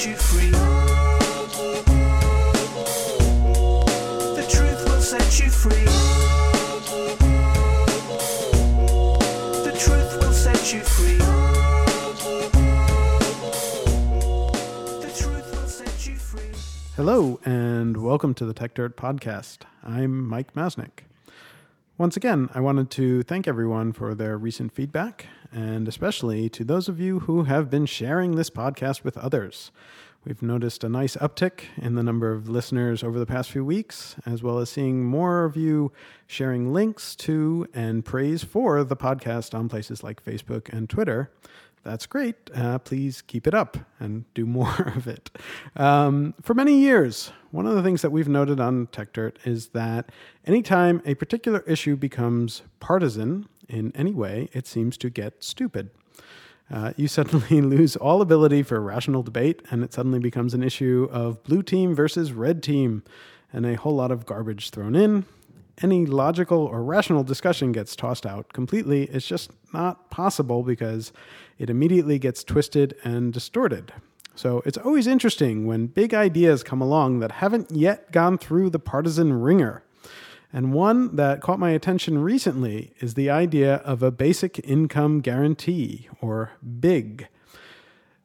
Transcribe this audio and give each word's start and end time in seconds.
set 0.00 0.08
you 0.08 0.16
free. 0.16 0.50
The 4.34 4.46
truth 4.48 4.84
will 4.86 5.00
set 5.02 5.42
you 5.42 5.50
free. 5.50 5.84
The 9.62 9.72
truth 9.78 10.22
will 10.22 10.32
set 10.32 10.70
you 16.06 16.16
free. 16.16 16.52
Hello, 16.96 17.38
and 17.44 17.98
welcome 17.98 18.32
to 18.34 18.46
the 18.46 18.54
Techdirt 18.54 18.94
Podcast. 18.94 19.64
I'm 19.84 20.26
Mike 20.26 20.54
Masnick. 20.54 21.04
Once 21.98 22.16
again, 22.16 22.48
I 22.54 22.60
wanted 22.60 22.90
to 22.92 23.22
thank 23.24 23.46
everyone 23.46 23.92
for 23.92 24.14
their 24.14 24.38
recent 24.38 24.72
feedback, 24.72 25.26
and 25.52 25.86
especially 25.86 26.48
to 26.48 26.64
those 26.64 26.88
of 26.88 26.98
you 26.98 27.20
who 27.20 27.42
have 27.42 27.68
been 27.68 27.84
sharing 27.84 28.36
this 28.36 28.48
podcast 28.48 29.04
with 29.04 29.18
others. 29.18 29.70
We've 30.24 30.42
noticed 30.42 30.84
a 30.84 30.88
nice 30.88 31.16
uptick 31.16 31.64
in 31.76 31.94
the 31.94 32.02
number 32.02 32.30
of 32.32 32.48
listeners 32.48 33.02
over 33.02 33.18
the 33.18 33.26
past 33.26 33.50
few 33.50 33.64
weeks, 33.64 34.16
as 34.26 34.42
well 34.42 34.58
as 34.58 34.68
seeing 34.68 35.04
more 35.04 35.44
of 35.44 35.56
you 35.56 35.92
sharing 36.26 36.72
links 36.72 37.16
to 37.16 37.66
and 37.72 38.04
praise 38.04 38.44
for 38.44 38.84
the 38.84 38.96
podcast 38.96 39.54
on 39.54 39.68
places 39.68 40.02
like 40.02 40.22
Facebook 40.22 40.68
and 40.68 40.90
Twitter 40.90 41.30
that's 41.82 42.06
great. 42.06 42.36
Uh, 42.54 42.78
please 42.78 43.22
keep 43.22 43.46
it 43.46 43.54
up 43.54 43.78
and 43.98 44.32
do 44.34 44.44
more 44.44 44.92
of 44.96 45.06
it. 45.06 45.30
Um, 45.76 46.34
for 46.42 46.54
many 46.54 46.78
years, 46.78 47.32
one 47.50 47.66
of 47.66 47.74
the 47.74 47.82
things 47.82 48.02
that 48.02 48.10
we've 48.10 48.28
noted 48.28 48.60
on 48.60 48.86
Techdirt 48.88 49.36
is 49.44 49.68
that 49.68 50.10
anytime 50.46 51.02
a 51.04 51.14
particular 51.14 51.60
issue 51.60 51.96
becomes 51.96 52.62
partisan 52.80 53.48
in 53.68 53.92
any 53.94 54.12
way, 54.12 54.48
it 54.52 54.66
seems 54.66 54.96
to 54.98 55.10
get 55.10 55.42
stupid. 55.42 55.90
Uh, 56.70 56.92
you 56.96 57.08
suddenly 57.08 57.60
lose 57.76 57.96
all 57.96 58.22
ability 58.22 58.62
for 58.62 58.80
rational 58.80 59.22
debate, 59.22 59.62
and 59.70 59.82
it 59.82 59.92
suddenly 59.92 60.18
becomes 60.18 60.54
an 60.54 60.62
issue 60.62 61.08
of 61.10 61.42
blue 61.42 61.62
team 61.62 61.94
versus 61.94 62.32
red 62.32 62.62
team, 62.62 63.02
and 63.52 63.66
a 63.66 63.74
whole 63.74 63.96
lot 63.96 64.12
of 64.12 64.26
garbage 64.26 64.70
thrown 64.70 64.94
in, 64.94 65.24
any 65.82 66.06
logical 66.06 66.58
or 66.58 66.82
rational 66.82 67.24
discussion 67.24 67.72
gets 67.72 67.96
tossed 67.96 68.26
out 68.26 68.52
completely. 68.52 69.04
It's 69.04 69.26
just 69.26 69.50
not 69.72 70.10
possible 70.10 70.62
because 70.62 71.12
it 71.58 71.70
immediately 71.70 72.18
gets 72.18 72.44
twisted 72.44 72.96
and 73.02 73.32
distorted. 73.32 73.92
So 74.34 74.62
it's 74.64 74.78
always 74.78 75.06
interesting 75.06 75.66
when 75.66 75.86
big 75.86 76.14
ideas 76.14 76.62
come 76.62 76.80
along 76.80 77.20
that 77.20 77.32
haven't 77.32 77.70
yet 77.70 78.12
gone 78.12 78.38
through 78.38 78.70
the 78.70 78.78
partisan 78.78 79.32
wringer. 79.32 79.82
And 80.52 80.72
one 80.72 81.16
that 81.16 81.40
caught 81.40 81.58
my 81.58 81.70
attention 81.70 82.18
recently 82.18 82.92
is 83.00 83.14
the 83.14 83.30
idea 83.30 83.76
of 83.76 84.02
a 84.02 84.10
basic 84.10 84.58
income 84.64 85.20
guarantee, 85.20 86.08
or 86.20 86.52
BIG. 86.80 87.28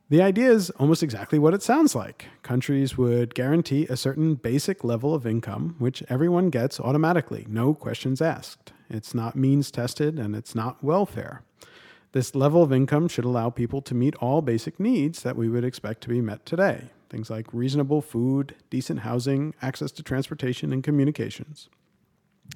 The 0.10 0.22
idea 0.22 0.52
is 0.52 0.70
almost 0.72 1.04
exactly 1.04 1.40
what 1.40 1.54
it 1.54 1.64
sounds 1.64 1.96
like. 1.96 2.26
Countries 2.44 2.98
would 2.98 3.34
guarantee 3.34 3.86
a 3.88 3.98
certain 3.98 4.36
basic 4.36 4.84
level 4.84 5.14
of 5.14 5.26
income, 5.26 5.76
which 5.80 6.04
everyone 6.10 6.50
gets 6.50 6.80
automatically, 6.80 7.46
no 7.50 7.74
questions 7.74 8.22
asked. 8.22 8.72
It's 8.90 9.16
not 9.16 9.36
means 9.36 9.72
tested 9.72 10.20
and 10.20 10.36
it's 10.36 10.54
not 10.54 10.84
welfare. 10.84 11.42
This 12.12 12.36
level 12.36 12.64
of 12.64 12.72
income 12.72 13.08
should 13.08 13.26
allow 13.26 13.50
people 13.50 13.82
to 13.82 13.96
meet 13.96 14.16
all 14.18 14.42
basic 14.42 14.80
needs 14.80 15.24
that 15.24 15.36
we 15.36 15.50
would 15.50 15.66
expect 15.66 16.02
to 16.02 16.10
be 16.10 16.22
met 16.22 16.46
today 16.46 16.90
things 17.10 17.30
like 17.30 17.54
reasonable 17.54 18.02
food, 18.02 18.56
decent 18.70 19.02
housing, 19.02 19.54
access 19.62 19.92
to 19.92 20.04
transportation, 20.04 20.74
and 20.74 20.84
communications. 20.84 21.70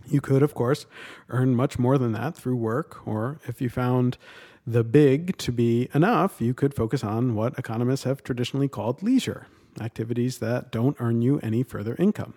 You 0.07 0.21
could, 0.21 0.41
of 0.41 0.53
course, 0.55 0.85
earn 1.29 1.55
much 1.55 1.77
more 1.77 1.97
than 1.97 2.13
that 2.13 2.35
through 2.35 2.55
work, 2.55 3.07
or 3.07 3.39
if 3.47 3.61
you 3.61 3.69
found 3.69 4.17
the 4.65 4.83
big 4.83 5.37
to 5.37 5.51
be 5.51 5.89
enough, 5.93 6.41
you 6.41 6.53
could 6.53 6.73
focus 6.73 7.03
on 7.03 7.35
what 7.35 7.57
economists 7.57 8.03
have 8.03 8.23
traditionally 8.23 8.67
called 8.67 9.03
leisure, 9.03 9.47
activities 9.79 10.39
that 10.39 10.71
don't 10.71 10.97
earn 10.99 11.21
you 11.21 11.39
any 11.39 11.63
further 11.63 11.95
income. 11.97 12.33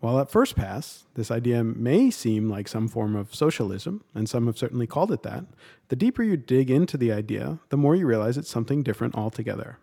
While 0.00 0.18
at 0.18 0.30
first 0.30 0.56
pass, 0.56 1.04
this 1.14 1.30
idea 1.30 1.62
may 1.62 2.10
seem 2.10 2.50
like 2.50 2.66
some 2.66 2.88
form 2.88 3.14
of 3.14 3.34
socialism, 3.34 4.02
and 4.14 4.28
some 4.28 4.46
have 4.46 4.58
certainly 4.58 4.86
called 4.86 5.12
it 5.12 5.22
that, 5.22 5.44
the 5.88 5.96
deeper 5.96 6.22
you 6.22 6.36
dig 6.36 6.70
into 6.70 6.96
the 6.96 7.12
idea, 7.12 7.60
the 7.68 7.76
more 7.76 7.94
you 7.94 8.06
realize 8.06 8.36
it's 8.36 8.50
something 8.50 8.82
different 8.82 9.14
altogether. 9.14 9.78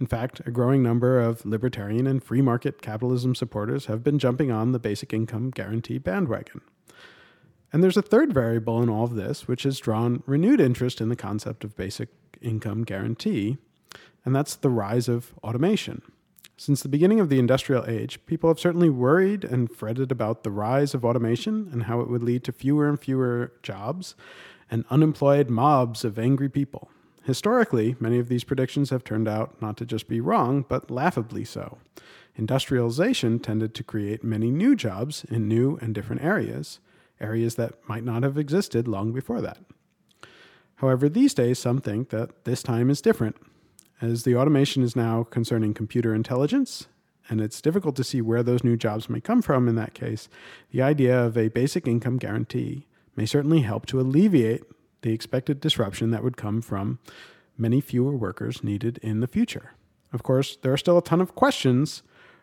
In 0.00 0.06
fact, 0.06 0.40
a 0.46 0.50
growing 0.50 0.82
number 0.82 1.20
of 1.20 1.44
libertarian 1.44 2.06
and 2.06 2.22
free 2.22 2.42
market 2.42 2.82
capitalism 2.82 3.34
supporters 3.34 3.86
have 3.86 4.02
been 4.02 4.18
jumping 4.18 4.50
on 4.50 4.72
the 4.72 4.78
basic 4.78 5.12
income 5.12 5.50
guarantee 5.50 5.98
bandwagon. 5.98 6.60
And 7.72 7.82
there's 7.82 7.96
a 7.96 8.02
third 8.02 8.32
variable 8.32 8.82
in 8.82 8.88
all 8.88 9.04
of 9.04 9.14
this, 9.14 9.46
which 9.46 9.62
has 9.62 9.78
drawn 9.78 10.22
renewed 10.26 10.60
interest 10.60 11.00
in 11.00 11.08
the 11.08 11.16
concept 11.16 11.62
of 11.64 11.76
basic 11.76 12.08
income 12.40 12.84
guarantee, 12.84 13.58
and 14.24 14.34
that's 14.34 14.56
the 14.56 14.70
rise 14.70 15.08
of 15.08 15.32
automation. 15.44 16.02
Since 16.56 16.82
the 16.82 16.90
beginning 16.90 17.20
of 17.20 17.30
the 17.30 17.38
industrial 17.38 17.86
age, 17.86 18.24
people 18.26 18.50
have 18.50 18.60
certainly 18.60 18.90
worried 18.90 19.44
and 19.44 19.74
fretted 19.74 20.12
about 20.12 20.42
the 20.42 20.50
rise 20.50 20.92
of 20.92 21.06
automation 21.06 21.70
and 21.72 21.84
how 21.84 22.00
it 22.00 22.10
would 22.10 22.22
lead 22.22 22.44
to 22.44 22.52
fewer 22.52 22.86
and 22.86 23.00
fewer 23.00 23.52
jobs 23.62 24.14
and 24.70 24.84
unemployed 24.90 25.48
mobs 25.48 26.04
of 26.04 26.18
angry 26.18 26.50
people. 26.50 26.90
Historically, 27.22 27.96
many 28.00 28.18
of 28.18 28.28
these 28.28 28.44
predictions 28.44 28.90
have 28.90 29.04
turned 29.04 29.28
out 29.28 29.60
not 29.60 29.76
to 29.76 29.84
just 29.84 30.08
be 30.08 30.20
wrong, 30.20 30.64
but 30.68 30.90
laughably 30.90 31.44
so. 31.44 31.78
Industrialization 32.36 33.38
tended 33.38 33.74
to 33.74 33.84
create 33.84 34.24
many 34.24 34.50
new 34.50 34.74
jobs 34.74 35.24
in 35.24 35.46
new 35.46 35.76
and 35.82 35.94
different 35.94 36.22
areas, 36.22 36.80
areas 37.20 37.56
that 37.56 37.74
might 37.88 38.04
not 38.04 38.22
have 38.22 38.38
existed 38.38 38.88
long 38.88 39.12
before 39.12 39.40
that. 39.42 39.58
However, 40.76 41.08
these 41.08 41.34
days, 41.34 41.58
some 41.58 41.80
think 41.80 42.08
that 42.08 42.44
this 42.44 42.62
time 42.62 42.88
is 42.88 43.02
different, 43.02 43.36
as 44.00 44.22
the 44.22 44.34
automation 44.34 44.82
is 44.82 44.96
now 44.96 45.24
concerning 45.24 45.74
computer 45.74 46.14
intelligence, 46.14 46.86
and 47.28 47.40
it's 47.40 47.60
difficult 47.60 47.96
to 47.96 48.04
see 48.04 48.22
where 48.22 48.42
those 48.42 48.64
new 48.64 48.76
jobs 48.78 49.10
may 49.10 49.20
come 49.20 49.42
from 49.42 49.68
in 49.68 49.74
that 49.74 49.92
case. 49.92 50.30
The 50.70 50.80
idea 50.80 51.22
of 51.22 51.36
a 51.36 51.48
basic 51.48 51.86
income 51.86 52.16
guarantee 52.16 52.86
may 53.14 53.26
certainly 53.26 53.60
help 53.60 53.84
to 53.86 54.00
alleviate 54.00 54.62
the 55.02 55.12
expected 55.12 55.60
disruption 55.60 56.10
that 56.10 56.22
would 56.22 56.36
come 56.36 56.60
from 56.60 56.98
many 57.56 57.80
fewer 57.80 58.12
workers 58.16 58.64
needed 58.64 58.98
in 59.02 59.20
the 59.20 59.26
future. 59.26 59.72
Of 60.12 60.22
course, 60.22 60.56
there 60.56 60.72
are 60.72 60.78
still 60.78 60.98
a 60.98 61.02
ton 61.02 61.20
of 61.20 61.34
questions 61.34 62.02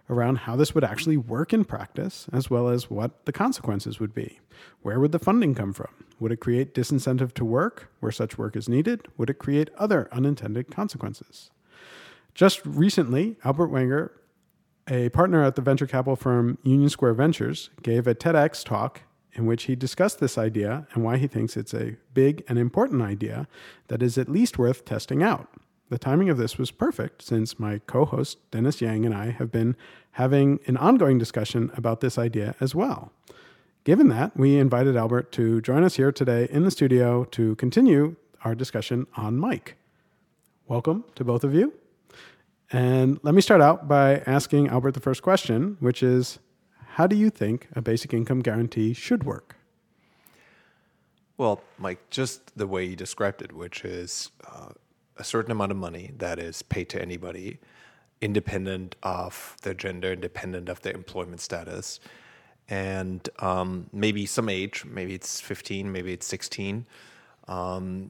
around 0.10 0.40
how 0.40 0.56
this 0.56 0.74
would 0.74 0.84
actually 0.84 1.18
work 1.18 1.52
in 1.52 1.66
practice, 1.66 2.28
as 2.32 2.50
well 2.50 2.70
as 2.70 2.90
what 2.90 3.26
the 3.26 3.34
consequences 3.34 4.00
would 4.00 4.14
be. 4.14 4.40
Where 4.82 5.00
would 5.00 5.12
the 5.12 5.20
funding 5.20 5.54
come 5.54 5.74
from? 5.74 5.90
Would 6.20 6.32
it 6.32 6.40
create 6.40 6.74
disincentive 6.74 7.34
to 7.34 7.46
work 7.46 7.92
where 8.00 8.12
such 8.12 8.38
work 8.38 8.56
is 8.56 8.70
needed? 8.70 9.08
Would 9.18 9.30
it 9.30 9.40
create 9.40 9.70
other 9.78 10.08
unintended 10.12 10.72
consequences? 10.72 11.52
Just 12.34 12.66
recently, 12.66 13.36
Albert 13.44 13.68
Wenger, 13.68 14.14
a 14.88 15.10
partner 15.10 15.44
at 15.44 15.56
the 15.56 15.62
venture 15.62 15.88
capital 15.88 16.16
firm 16.16 16.58
Union 16.64 16.90
Square 16.90 17.16
Ventures, 17.16 17.70
gave 17.84 18.08
a 18.08 18.16
TEDx 18.16 18.64
talk 18.64 19.02
in 19.38 19.46
which 19.46 19.64
he 19.64 19.76
discussed 19.76 20.20
this 20.20 20.38
idea 20.38 20.88
and 20.94 21.04
why 21.04 21.18
he 21.18 21.28
thinks 21.28 21.56
it's 21.56 21.74
a 21.74 21.96
big 22.14 22.44
and 22.50 22.58
important 22.58 23.02
idea 23.02 23.48
that 23.88 24.02
is 24.02 24.18
at 24.18 24.28
least 24.28 24.58
worth 24.58 24.84
testing 24.84 25.22
out. 25.22 25.48
The 25.90 26.00
timing 26.00 26.30
of 26.30 26.38
this 26.38 26.58
was 26.58 26.72
perfect 26.72 27.22
since 27.22 27.60
my 27.60 27.80
co 27.88 28.04
host 28.04 28.40
Dennis 28.52 28.82
Yang 28.82 29.06
and 29.06 29.16
I 29.16 29.30
have 29.30 29.52
been 29.52 29.78
having 30.12 30.60
an 30.66 30.76
ongoing 30.76 31.18
discussion 31.18 31.72
about 31.76 32.02
this 32.02 32.18
idea 32.18 32.56
as 32.60 32.76
well. 32.76 33.14
Given 33.86 34.10
that, 34.10 34.36
we 34.36 34.58
invited 34.58 34.98
Albert 34.98 35.32
to 35.34 35.62
join 35.62 35.86
us 35.86 35.96
here 35.96 36.12
today 36.12 36.50
in 36.52 36.64
the 36.64 36.72
studio 36.72 37.24
to 37.26 37.56
continue 37.56 38.18
our 38.44 38.54
discussion 38.54 39.08
on 39.16 39.38
Mike. 39.38 39.76
Welcome 40.68 41.06
to 41.16 41.24
both 41.24 41.46
of 41.46 41.54
you. 41.54 41.74
And 42.70 43.18
let 43.24 43.34
me 43.34 43.40
start 43.40 43.62
out 43.62 43.88
by 43.88 44.18
asking 44.26 44.68
Albert 44.68 44.92
the 44.92 45.00
first 45.00 45.22
question, 45.22 45.78
which 45.80 46.04
is 46.04 46.40
How 46.98 47.06
do 47.06 47.16
you 47.16 47.30
think 47.30 47.68
a 47.74 47.82
basic 47.84 48.12
income 48.12 48.40
guarantee 48.40 48.94
should 48.94 49.24
work? 49.24 49.56
Well, 51.38 51.62
Mike, 51.78 52.10
just 52.10 52.58
the 52.58 52.66
way 52.66 52.86
you 52.86 52.96
described 52.96 53.44
it, 53.44 53.54
which 53.54 53.86
is 53.86 54.32
uh, 54.52 54.70
a 55.16 55.24
certain 55.24 55.52
amount 55.52 55.70
of 55.72 55.78
money 55.78 56.14
that 56.18 56.40
is 56.40 56.64
paid 56.64 56.90
to 56.90 57.00
anybody, 57.00 57.60
independent 58.20 58.96
of 59.04 59.58
their 59.62 59.76
gender, 59.76 60.12
independent 60.12 60.70
of 60.70 60.82
their 60.82 60.94
employment 60.94 61.40
status, 61.40 62.00
and 62.68 63.30
um, 63.38 63.92
maybe 63.94 64.26
some 64.26 64.50
age. 64.50 64.84
Maybe 64.84 65.14
it's 65.14 65.40
15, 65.40 65.92
maybe 65.92 66.14
it's 66.14 66.26
16. 66.26 66.88
Um, 67.48 68.10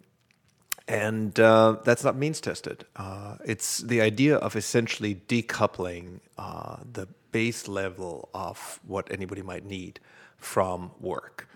and 0.87 1.37
uh, 1.41 1.75
that's 1.83 2.05
not 2.05 2.15
means 2.15 2.39
tested. 2.39 2.85
Uh, 2.95 3.35
it's 3.43 3.79
the 3.79 3.99
idea 3.99 4.37
of 4.37 4.55
essentially 4.55 5.15
decoupling 5.27 6.21
uh, 6.37 6.77
the 6.89 7.09
base 7.37 7.67
level 7.67 8.29
of 8.33 8.79
what 8.93 9.05
anybody 9.11 9.43
might 9.51 9.65
need 9.77 9.99
from 10.37 10.79
work. 10.99 11.47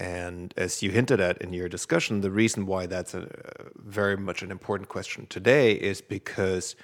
And 0.00 0.54
as 0.56 0.82
you 0.82 0.90
hinted 0.90 1.20
at 1.20 1.36
in 1.44 1.52
your 1.52 1.68
discussion, 1.68 2.22
the 2.22 2.30
reason 2.30 2.64
why 2.64 2.86
that's 2.86 3.12
a, 3.12 3.28
very 3.74 4.16
much 4.16 4.42
an 4.42 4.50
important 4.50 4.88
question 4.88 5.26
today 5.26 5.72
is 5.72 6.00
because 6.00 6.74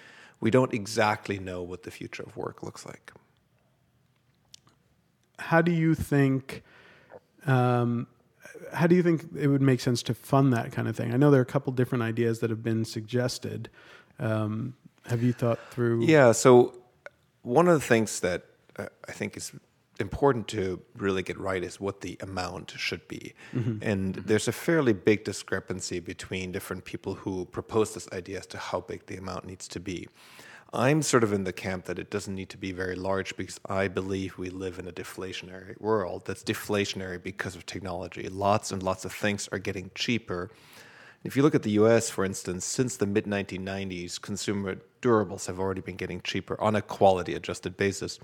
we 0.41 0.51
don't 0.51 0.75
exactly 0.75 1.39
know 1.39 1.63
what 1.63 1.85
the 1.85 1.91
future 1.91 2.25
of 2.29 2.37
work 2.37 2.63
looks 2.63 2.85
like. 2.85 3.13
How 5.39 5.63
do 5.63 5.73
you 5.73 5.95
think? 5.95 6.63
Um, 7.47 8.07
how 8.75 8.87
do 8.87 8.95
you 8.95 9.03
think 9.03 9.19
it 9.35 9.49
would 9.49 9.63
make 9.63 9.81
sense 9.81 10.03
to 10.05 10.15
fund 10.15 10.53
that 10.53 10.73
kind 10.73 10.89
of 10.89 10.95
thing? 10.95 11.15
I 11.15 11.17
know 11.17 11.31
there 11.31 11.41
are 11.41 11.51
a 11.51 11.55
couple 11.57 11.73
different 11.73 12.05
ideas 12.05 12.41
that 12.41 12.51
have 12.51 12.63
been 12.63 12.85
suggested. 12.85 13.71
Um, 14.19 14.75
Have 15.07 15.23
you 15.23 15.33
thought 15.33 15.59
through? 15.71 16.05
Yeah. 16.05 16.33
So 16.33 16.82
one 17.43 17.69
of 17.69 17.75
the 17.75 17.87
things 17.87 18.21
that 18.21 18.45
uh, 18.79 18.87
I 19.09 19.13
think 19.13 19.37
is 19.37 19.53
important 20.01 20.49
to 20.49 20.81
really 20.97 21.23
get 21.23 21.39
right 21.39 21.63
is 21.63 21.81
what 21.81 22.01
the 22.01 22.17
amount 22.21 22.73
should 22.77 23.07
be. 23.09 23.35
And 23.83 24.15
there's 24.15 24.49
a 24.49 24.53
fairly 24.53 24.93
big 24.93 25.25
discrepancy 25.25 26.01
between 26.01 26.51
different 26.51 26.85
people 26.85 27.15
who 27.15 27.45
propose 27.47 27.95
this 27.95 28.09
idea 28.13 28.39
as 28.39 28.47
to 28.49 28.59
how 28.59 28.81
big 28.81 29.07
the 29.07 29.17
amount 29.17 29.47
needs 29.47 29.69
to 29.69 29.81
be. 29.81 30.09
I'm 30.75 31.03
sort 31.03 31.23
of 31.23 31.35
in 31.35 31.45
the 31.45 31.53
camp 31.53 31.85
that 31.85 31.99
it 31.99 32.11
doesn't 32.11 32.35
need 32.35 32.49
to 32.49 32.57
be 32.57 32.73
very 32.73 32.97
large 32.97 33.37
because 33.37 33.61
I 33.67 33.89
believe 33.89 34.39
we 34.39 34.49
live 34.49 34.79
in 34.79 34.89
a 34.89 34.93
deflationary 34.93 35.79
world 35.79 36.25
that's 36.25 36.43
deflationary 36.43 37.23
because 37.23 37.55
of 37.55 37.67
technology. 37.67 38.27
Lots 38.31 38.73
and 38.73 38.83
lots 38.83 39.05
of 39.05 39.13
things 39.13 39.49
are 39.53 39.59
getting 39.59 39.91
cheaper. 39.95 40.51
If 41.25 41.37
you 41.37 41.43
look 41.43 41.55
at 41.55 41.63
the 41.63 41.71
US, 41.73 42.11
for 42.11 42.25
instance, 42.25 42.65
since 42.65 42.97
the 42.97 43.07
mid 43.07 43.27
1990s, 43.27 44.21
consumer 44.21 44.77
durables 45.01 45.47
have 45.47 45.59
already 45.59 45.81
been 45.81 45.97
getting 45.97 46.21
cheaper 46.23 46.61
on 46.61 46.75
a 46.77 46.83
quality 46.83 47.35
adjusted 47.35 47.77
basis. 47.77 48.19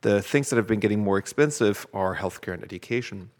The 0.00 0.20
things 0.20 0.50
that 0.50 0.56
have 0.56 0.66
been 0.66 0.80
getting 0.80 1.00
more 1.00 1.18
expensive 1.18 1.86
are 1.94 2.16
healthcare 2.16 2.54
and 2.54 2.62
education. 2.62 3.30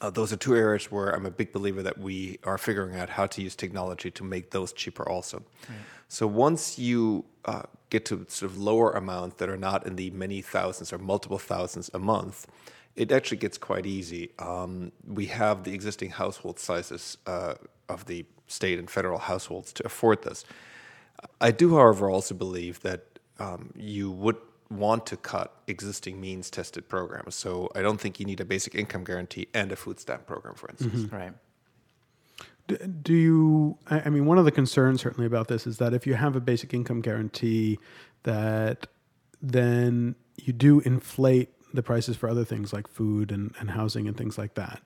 Uh, 0.00 0.10
those 0.10 0.32
are 0.32 0.36
two 0.36 0.54
areas 0.54 0.90
where 0.90 1.10
I'm 1.10 1.24
a 1.24 1.30
big 1.30 1.52
believer 1.52 1.82
that 1.82 1.96
we 1.96 2.38
are 2.44 2.58
figuring 2.58 2.96
out 2.96 3.08
how 3.10 3.26
to 3.26 3.40
use 3.40 3.54
technology 3.54 4.10
to 4.10 4.24
make 4.24 4.50
those 4.50 4.72
cheaper 4.72 5.08
also. 5.08 5.42
So 6.08 6.26
once 6.26 6.78
you 6.78 7.24
uh, 7.44 7.62
get 7.90 8.04
to 8.06 8.26
sort 8.28 8.50
of 8.50 8.58
lower 8.58 8.90
amounts 8.92 9.36
that 9.36 9.48
are 9.48 9.56
not 9.56 9.86
in 9.86 9.96
the 9.96 10.10
many 10.10 10.42
thousands 10.42 10.92
or 10.92 10.98
multiple 10.98 11.38
thousands 11.38 11.90
a 11.94 11.98
month, 11.98 12.46
it 12.96 13.10
actually 13.12 13.38
gets 13.38 13.58
quite 13.58 13.86
easy. 13.86 14.30
Um, 14.38 14.92
we 15.06 15.26
have 15.26 15.64
the 15.64 15.74
existing 15.74 16.10
household 16.10 16.58
sizes 16.58 17.18
uh, 17.26 17.54
of 17.88 18.06
the 18.06 18.24
state 18.46 18.78
and 18.78 18.88
federal 18.90 19.18
households 19.18 19.72
to 19.74 19.86
afford 19.86 20.22
this. 20.22 20.44
I 21.40 21.50
do, 21.50 21.76
however, 21.76 22.10
also 22.10 22.34
believe 22.34 22.80
that 22.80 23.18
um, 23.38 23.72
you 23.76 24.10
would 24.10 24.36
want 24.70 25.06
to 25.06 25.16
cut 25.16 25.54
existing 25.66 26.20
means 26.20 26.50
tested 26.50 26.88
programs. 26.88 27.34
So 27.34 27.70
I 27.74 27.82
don't 27.82 28.00
think 28.00 28.20
you 28.20 28.26
need 28.26 28.40
a 28.40 28.44
basic 28.44 28.74
income 28.74 29.04
guarantee 29.04 29.48
and 29.54 29.72
a 29.72 29.76
food 29.76 30.00
stamp 30.00 30.26
program, 30.26 30.54
for 30.54 30.68
instance. 30.70 31.12
Right. 31.12 31.32
D- 32.66 32.76
Do 33.02 33.14
you? 33.14 33.78
I 33.88 34.02
I 34.06 34.08
mean, 34.10 34.26
one 34.26 34.38
of 34.38 34.44
the 34.44 34.50
concerns 34.52 35.02
certainly 35.02 35.26
about 35.26 35.48
this 35.48 35.66
is 35.66 35.78
that 35.78 35.94
if 35.94 36.06
you 36.06 36.14
have 36.14 36.36
a 36.36 36.40
basic 36.40 36.72
income 36.74 37.00
guarantee, 37.00 37.78
that 38.22 38.86
then 39.42 40.14
you 40.36 40.52
do 40.52 40.80
inflate 40.80 41.50
the 41.74 41.82
prices 41.82 42.16
for 42.16 42.28
other 42.28 42.44
things 42.44 42.72
like 42.72 42.88
food 42.88 43.30
and, 43.30 43.52
and 43.58 43.72
housing 43.72 44.08
and 44.08 44.16
things 44.16 44.38
like 44.38 44.54
that. 44.54 44.80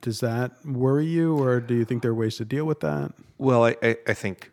Does 0.00 0.20
that 0.20 0.64
worry 0.64 1.06
you, 1.06 1.36
or 1.36 1.58
do 1.58 1.74
you 1.74 1.84
think 1.84 2.02
there 2.02 2.12
are 2.12 2.14
ways 2.14 2.36
to 2.36 2.44
deal 2.44 2.66
with 2.66 2.80
that? 2.80 3.12
Well, 3.38 3.64
I, 3.64 3.76
I, 3.82 3.96
I 4.06 4.14
think 4.14 4.52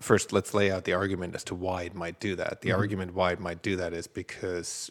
first 0.00 0.32
let's 0.32 0.52
lay 0.52 0.72
out 0.72 0.84
the 0.84 0.94
argument 0.94 1.36
as 1.36 1.44
to 1.44 1.54
why 1.54 1.82
it 1.82 1.94
might 1.94 2.18
do 2.18 2.34
that. 2.36 2.62
The 2.62 2.72
argument 2.72 3.14
why 3.14 3.32
it 3.32 3.38
might 3.38 3.62
do 3.62 3.76
that 3.76 3.92
is 3.92 4.08
because 4.08 4.90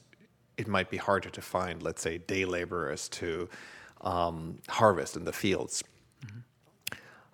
it 0.57 0.67
might 0.67 0.89
be 0.89 0.97
harder 0.97 1.29
to 1.29 1.41
find, 1.41 1.83
let's 1.83 2.01
say, 2.01 2.19
day 2.19 2.45
laborers 2.45 3.09
to 3.09 3.49
um, 4.01 4.59
harvest 4.69 5.17
in 5.17 5.25
the 5.25 5.33
fields. 5.33 5.83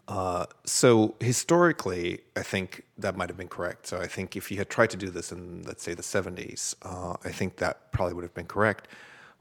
Uh, 0.10 0.48
so 0.66 1.14
historically, 1.20 2.20
I 2.36 2.42
think 2.42 2.84
that 2.98 3.16
might 3.16 3.30
have 3.30 3.38
been 3.38 3.48
correct. 3.48 3.86
So 3.86 4.00
I 4.00 4.08
think 4.08 4.36
if 4.36 4.50
you 4.50 4.58
had 4.58 4.68
tried 4.68 4.90
to 4.90 4.98
do 4.98 5.12
this 5.12 5.32
in, 5.32 5.62
let's 5.68 5.84
say, 5.84 5.94
the 5.94 6.02
70s, 6.02 6.74
uh, 6.82 7.16
I 7.24 7.30
think 7.32 7.58
that 7.58 7.92
probably 7.92 8.16
would 8.16 8.24
have 8.24 8.34
been 8.34 8.48
correct, 8.48 8.88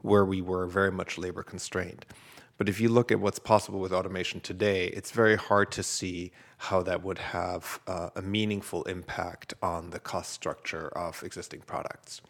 where 0.03 0.23
we 0.23 0.41
were 0.41 0.67
very 0.67 0.91
much 0.91 1.17
labor 1.17 1.41
constrained. 1.41 2.05
But 2.59 2.69
if 2.69 2.79
you 2.79 2.87
look 2.87 3.11
at 3.11 3.19
what's 3.19 3.39
possible 3.39 3.79
with 3.79 3.91
automation 3.91 4.41
today, 4.41 4.87
it's 4.89 5.09
very 5.09 5.37
hard 5.37 5.71
to 5.71 5.81
see 5.81 6.31
how 6.57 6.83
that 6.83 7.03
would 7.03 7.17
have 7.17 7.79
uh, 7.87 8.11
a 8.15 8.21
meaningful 8.21 8.83
impact 8.83 9.55
on 9.63 9.89
the 9.89 9.99
cost 9.99 10.31
structure 10.33 10.89
of 10.89 11.23
existing 11.23 11.61
products. 11.61 12.21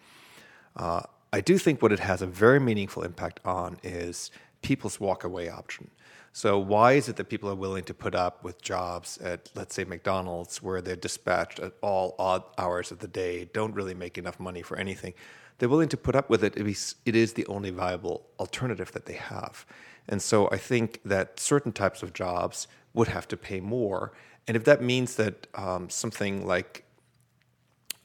Uh, 0.77 1.01
I 1.33 1.41
do 1.41 1.57
think 1.57 1.81
what 1.81 1.91
it 1.91 1.99
has 1.99 2.21
a 2.21 2.27
very 2.27 2.59
meaningful 2.59 3.03
impact 3.03 3.41
on 3.43 3.79
is 3.83 4.31
people's 4.61 4.97
walkaway 4.97 5.51
option. 5.51 5.89
So, 6.31 6.59
why 6.59 6.93
is 6.93 7.09
it 7.09 7.15
that 7.15 7.25
people 7.25 7.49
are 7.49 7.55
willing 7.55 7.83
to 7.85 7.93
put 7.93 8.13
up 8.13 8.43
with 8.43 8.61
jobs 8.61 9.17
at, 9.17 9.49
let's 9.55 9.73
say, 9.75 9.83
McDonald's, 9.83 10.61
where 10.61 10.81
they're 10.81 10.95
dispatched 10.95 11.59
at 11.59 11.73
all 11.81 12.15
odd 12.19 12.43
hours 12.57 12.91
of 12.91 12.99
the 12.99 13.07
day, 13.07 13.49
don't 13.53 13.73
really 13.73 13.95
make 13.95 14.17
enough 14.17 14.39
money 14.39 14.61
for 14.61 14.77
anything? 14.77 15.13
They're 15.57 15.69
willing 15.69 15.89
to 15.89 15.97
put 15.97 16.15
up 16.15 16.29
with 16.29 16.43
it 16.43 16.55
it 16.57 17.15
is 17.15 17.33
the 17.33 17.45
only 17.47 17.71
viable 17.71 18.27
alternative 18.39 18.91
that 18.93 19.05
they 19.05 19.15
have. 19.15 19.65
And 20.07 20.21
so, 20.21 20.47
I 20.51 20.57
think 20.57 21.01
that 21.03 21.39
certain 21.39 21.71
types 21.71 22.03
of 22.03 22.13
jobs 22.13 22.67
would 22.93 23.07
have 23.07 23.27
to 23.29 23.37
pay 23.37 23.59
more. 23.59 24.13
And 24.47 24.55
if 24.55 24.63
that 24.65 24.81
means 24.81 25.15
that 25.15 25.47
um, 25.55 25.89
something 25.89 26.45
like 26.45 26.83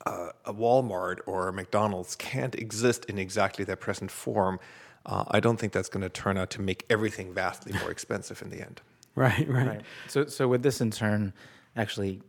uh, 0.07 0.31
a 0.45 0.53
Walmart 0.53 1.21
or 1.27 1.49
a 1.49 1.53
McDonald's 1.53 2.15
can't 2.17 2.55
exist 2.55 3.05
in 3.07 3.19
exactly 3.19 3.65
their 3.65 3.77
present 3.77 4.11
form, 4.11 4.61
uh, 5.07 5.25
I 5.29 5.41
don't 5.41 5.59
think 5.59 5.73
that's 5.73 5.89
going 5.89 6.03
to 6.03 6.09
turn 6.09 6.37
out 6.39 6.51
to 6.51 6.63
make 6.63 6.85
everything 6.89 7.33
vastly 7.35 7.73
more 7.79 7.91
expensive 7.97 8.41
in 8.43 8.51
the 8.51 8.61
end. 8.61 8.81
Right, 9.15 9.49
right. 9.49 9.67
Right. 9.67 9.83
So, 10.09 10.27
so 10.27 10.49
would 10.49 10.63
this 10.63 10.81
in 10.81 10.91
turn 10.91 11.33
actually 11.77 12.21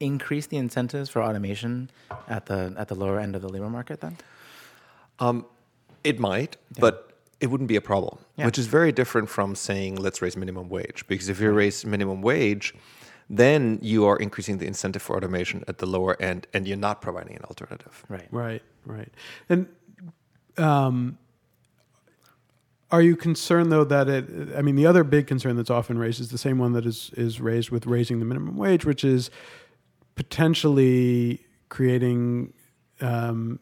increase 0.00 0.46
the 0.46 0.56
incentives 0.56 1.08
for 1.10 1.22
automation 1.22 1.90
at 2.28 2.46
the 2.46 2.74
at 2.76 2.88
the 2.88 2.94
lower 2.94 3.20
end 3.20 3.36
of 3.36 3.42
the 3.42 3.48
labor 3.48 3.68
market 3.68 4.00
then? 4.00 4.16
It 6.02 6.18
might, 6.18 6.56
but 6.78 7.12
it 7.40 7.48
wouldn't 7.48 7.68
be 7.68 7.76
a 7.76 7.80
problem, 7.82 8.18
Yeah. 8.36 8.46
which 8.46 8.58
is 8.58 8.66
very 8.66 8.90
different 8.92 9.28
from 9.28 9.54
saying 9.54 9.96
let's 9.96 10.22
raise 10.22 10.36
minimum 10.36 10.68
wage. 10.70 11.04
Because 11.06 11.28
if 11.28 11.40
you 11.40 11.50
raise 11.52 11.84
minimum 11.84 12.22
wage, 12.22 12.74
then 13.28 13.78
you 13.82 14.06
are 14.06 14.16
increasing 14.16 14.58
the 14.58 14.66
incentive 14.66 15.02
for 15.02 15.16
automation 15.16 15.62
at 15.68 15.78
the 15.78 15.86
lower 15.86 16.20
end, 16.20 16.46
and 16.54 16.66
you're 16.66 16.78
not 16.78 17.00
providing 17.02 17.36
an 17.36 17.42
alternative. 17.44 18.04
Right. 18.08 18.28
Right, 18.30 18.62
right. 18.86 19.12
And 19.50 19.66
um, 20.56 21.18
are 22.92 23.02
you 23.02 23.16
concerned 23.16 23.70
though 23.70 23.84
that 23.84 24.08
it? 24.08 24.24
I 24.56 24.62
mean, 24.62 24.76
the 24.76 24.86
other 24.86 25.04
big 25.04 25.26
concern 25.26 25.56
that's 25.56 25.70
often 25.70 25.98
raised 25.98 26.20
is 26.20 26.30
the 26.30 26.38
same 26.38 26.58
one 26.58 26.72
that 26.72 26.86
is 26.86 27.10
is 27.16 27.40
raised 27.40 27.70
with 27.70 27.86
raising 27.86 28.18
the 28.18 28.24
minimum 28.24 28.56
wage, 28.56 28.84
which 28.84 29.04
is 29.04 29.30
potentially 30.16 31.44
creating 31.68 32.52
um, 33.00 33.58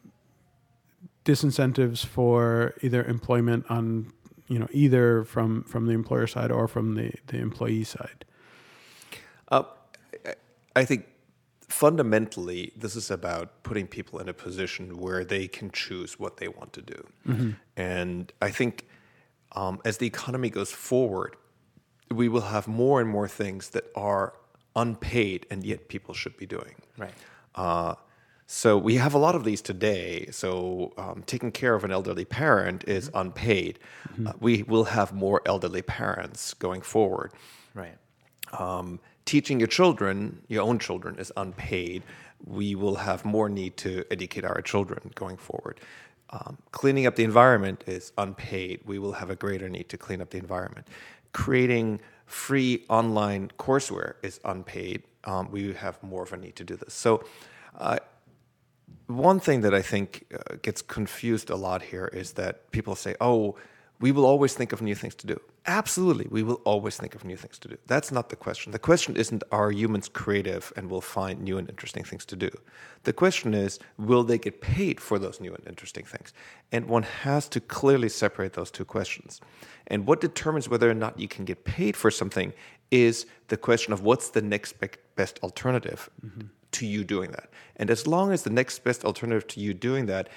disincentives 1.25 2.04
for 2.04 2.75
either 2.82 3.04
employment 3.04 3.64
on 3.69 4.12
you 4.48 4.58
know 4.58 4.69
either 4.72 5.25
from 5.25 5.62
from 5.64 5.86
the 5.86 5.92
employer 5.92 6.26
side 6.26 6.50
or 6.50 6.66
from 6.69 6.94
the 6.94 7.12
the 7.26 7.38
employee 7.38 7.84
side. 7.84 8.25
Uh, 9.50 9.62
I- 10.26 10.34
I 10.76 10.85
think 10.85 11.06
fundamentally, 11.68 12.73
this 12.76 12.94
is 12.97 13.11
about 13.11 13.62
putting 13.62 13.87
people 13.87 14.20
in 14.20 14.28
a 14.28 14.32
position 14.32 14.97
where 14.99 15.25
they 15.25 15.49
can 15.49 15.70
choose 15.70 16.18
what 16.18 16.37
they 16.38 16.49
want 16.49 16.73
to 16.75 16.82
do. 16.82 17.54
And 17.76 18.32
I 18.40 18.50
think 18.50 18.87
um, 19.52 19.81
as 19.85 19.99
the 19.99 20.07
economy 20.07 20.50
goes 20.50 20.71
forward, 20.71 21.37
we 22.11 22.28
will 22.28 22.43
have 22.43 22.69
more 22.69 23.00
and 23.00 23.09
more 23.09 23.28
things 23.28 23.71
that 23.71 23.85
are 23.95 24.35
unpaid 24.76 25.47
and 25.50 25.64
yet 25.64 25.88
people 25.88 26.14
should 26.14 26.37
be 26.37 26.47
doing. 26.47 26.75
Right. 26.97 27.12
Uh, 27.55 27.95
so 28.47 28.78
we 28.78 28.95
have 28.95 29.12
a 29.12 29.19
lot 29.19 29.35
of 29.35 29.45
these 29.45 29.61
today. 29.61 30.28
So 30.31 30.95
um, 30.97 31.23
taking 31.26 31.52
care 31.52 31.75
of 31.75 31.85
an 31.85 31.90
elderly 31.90 32.25
parent 32.25 32.85
is 32.88 33.11
unpaid. 33.12 33.78
Uh, 34.26 34.33
we 34.40 34.62
will 34.62 34.85
have 34.85 35.12
more 35.12 35.43
elderly 35.45 35.83
parents 35.83 36.55
going 36.55 36.81
forward. 36.81 37.33
Right. 37.75 37.97
Um, 38.59 39.00
teaching 39.26 39.61
your 39.61 39.69
children, 39.69 40.40
your 40.49 40.62
own 40.62 40.78
children, 40.78 41.19
is 41.19 41.31
unpaid. 41.37 42.05
We 42.47 42.75
will 42.75 42.95
have 42.95 43.25
more 43.26 43.50
need 43.50 43.76
to 43.78 44.05
educate 44.11 44.45
our 44.47 44.62
children 44.62 45.12
going 45.14 45.37
forward. 45.37 45.81
Um, 46.30 46.58
cleaning 46.73 47.06
up 47.06 47.16
the 47.16 47.25
environment 47.25 47.85
is 47.87 48.12
unpaid. 48.18 48.80
We 48.85 48.99
will 48.99 49.12
have 49.12 49.30
a 49.30 49.37
greater 49.37 49.68
need 49.68 49.88
to 49.88 49.99
clean 49.99 50.20
up 50.20 50.30
the 50.30 50.38
environment. 50.38 50.87
Creating 51.32 52.00
free 52.26 52.85
online 52.88 53.50
courseware 53.58 54.14
is 54.23 54.40
unpaid. 54.44 55.02
Um, 55.25 55.50
we 55.50 55.73
have 55.73 56.02
more 56.02 56.23
of 56.23 56.32
a 56.32 56.37
need 56.37 56.56
to 56.56 56.64
do 56.64 56.76
this. 56.76 56.92
So, 56.92 57.25
uh, 57.76 57.99
one 59.06 59.40
thing 59.40 59.62
that 59.62 59.75
I 59.75 59.80
think 59.80 60.26
uh, 60.35 60.56
gets 60.61 60.82
confused 60.82 61.49
a 61.49 61.56
lot 61.56 61.82
here 61.82 62.08
is 62.12 62.32
that 62.32 62.70
people 62.73 62.94
say, 62.94 63.14
oh, 63.20 63.56
we 64.00 64.12
will 64.12 64.26
always 64.26 64.55
think 64.55 64.73
of 64.73 64.81
new 64.81 64.95
things 64.95 65.14
to 65.17 65.26
do. 65.26 65.40
Absolutely, 65.67 66.26
we 66.31 66.43
will 66.43 66.61
always 66.64 66.97
think 66.97 67.14
of 67.14 67.25
new 67.25 67.37
things 67.37 67.59
to 67.59 67.69
do. 67.69 67.76
That's 67.87 68.12
not 68.12 68.28
the 68.28 68.37
question. 68.37 68.73
The 68.73 68.78
question 68.78 69.17
isn't 69.17 69.43
are 69.50 69.71
humans 69.71 70.09
creative 70.09 70.73
and 70.76 70.88
will 70.88 71.00
find 71.00 71.40
new 71.40 71.59
and 71.59 71.69
interesting 71.69 72.05
things 72.05 72.25
to 72.26 72.37
do. 72.37 72.50
The 73.05 73.12
question 73.12 73.55
is 73.55 73.78
will 73.99 74.23
they 74.23 74.38
get 74.38 74.61
paid 74.61 75.00
for 75.00 75.19
those 75.19 75.40
new 75.40 75.55
and 75.55 75.67
interesting 75.67 76.05
things? 76.05 76.33
And 76.73 76.87
one 76.87 77.02
has 77.02 77.49
to 77.50 77.61
clearly 77.61 78.09
separate 78.09 78.52
those 78.52 78.71
two 78.71 78.85
questions. 78.85 79.40
And 79.88 80.07
what 80.07 80.21
determines 80.21 80.69
whether 80.69 80.88
or 80.88 80.95
not 80.95 81.19
you 81.19 81.28
can 81.28 81.45
get 81.45 81.64
paid 81.64 81.97
for 81.97 82.11
something 82.11 82.52
is 82.90 83.26
the 83.49 83.57
question 83.57 83.93
of 83.93 84.02
what's 84.02 84.31
the 84.31 84.43
next 84.43 84.75
best 85.17 85.38
alternative 85.43 86.09
mm-hmm. 86.25 86.47
to 86.73 86.87
you 86.87 87.05
doing 87.05 87.33
that. 87.33 87.50
And 87.76 87.90
as 87.90 88.07
long 88.07 88.33
as 88.33 88.43
the 88.43 88.50
next 88.50 88.78
best 88.85 89.05
alternative 89.05 89.47
to 89.49 89.61
you 89.61 89.75
doing 89.75 90.07
that 90.07 90.28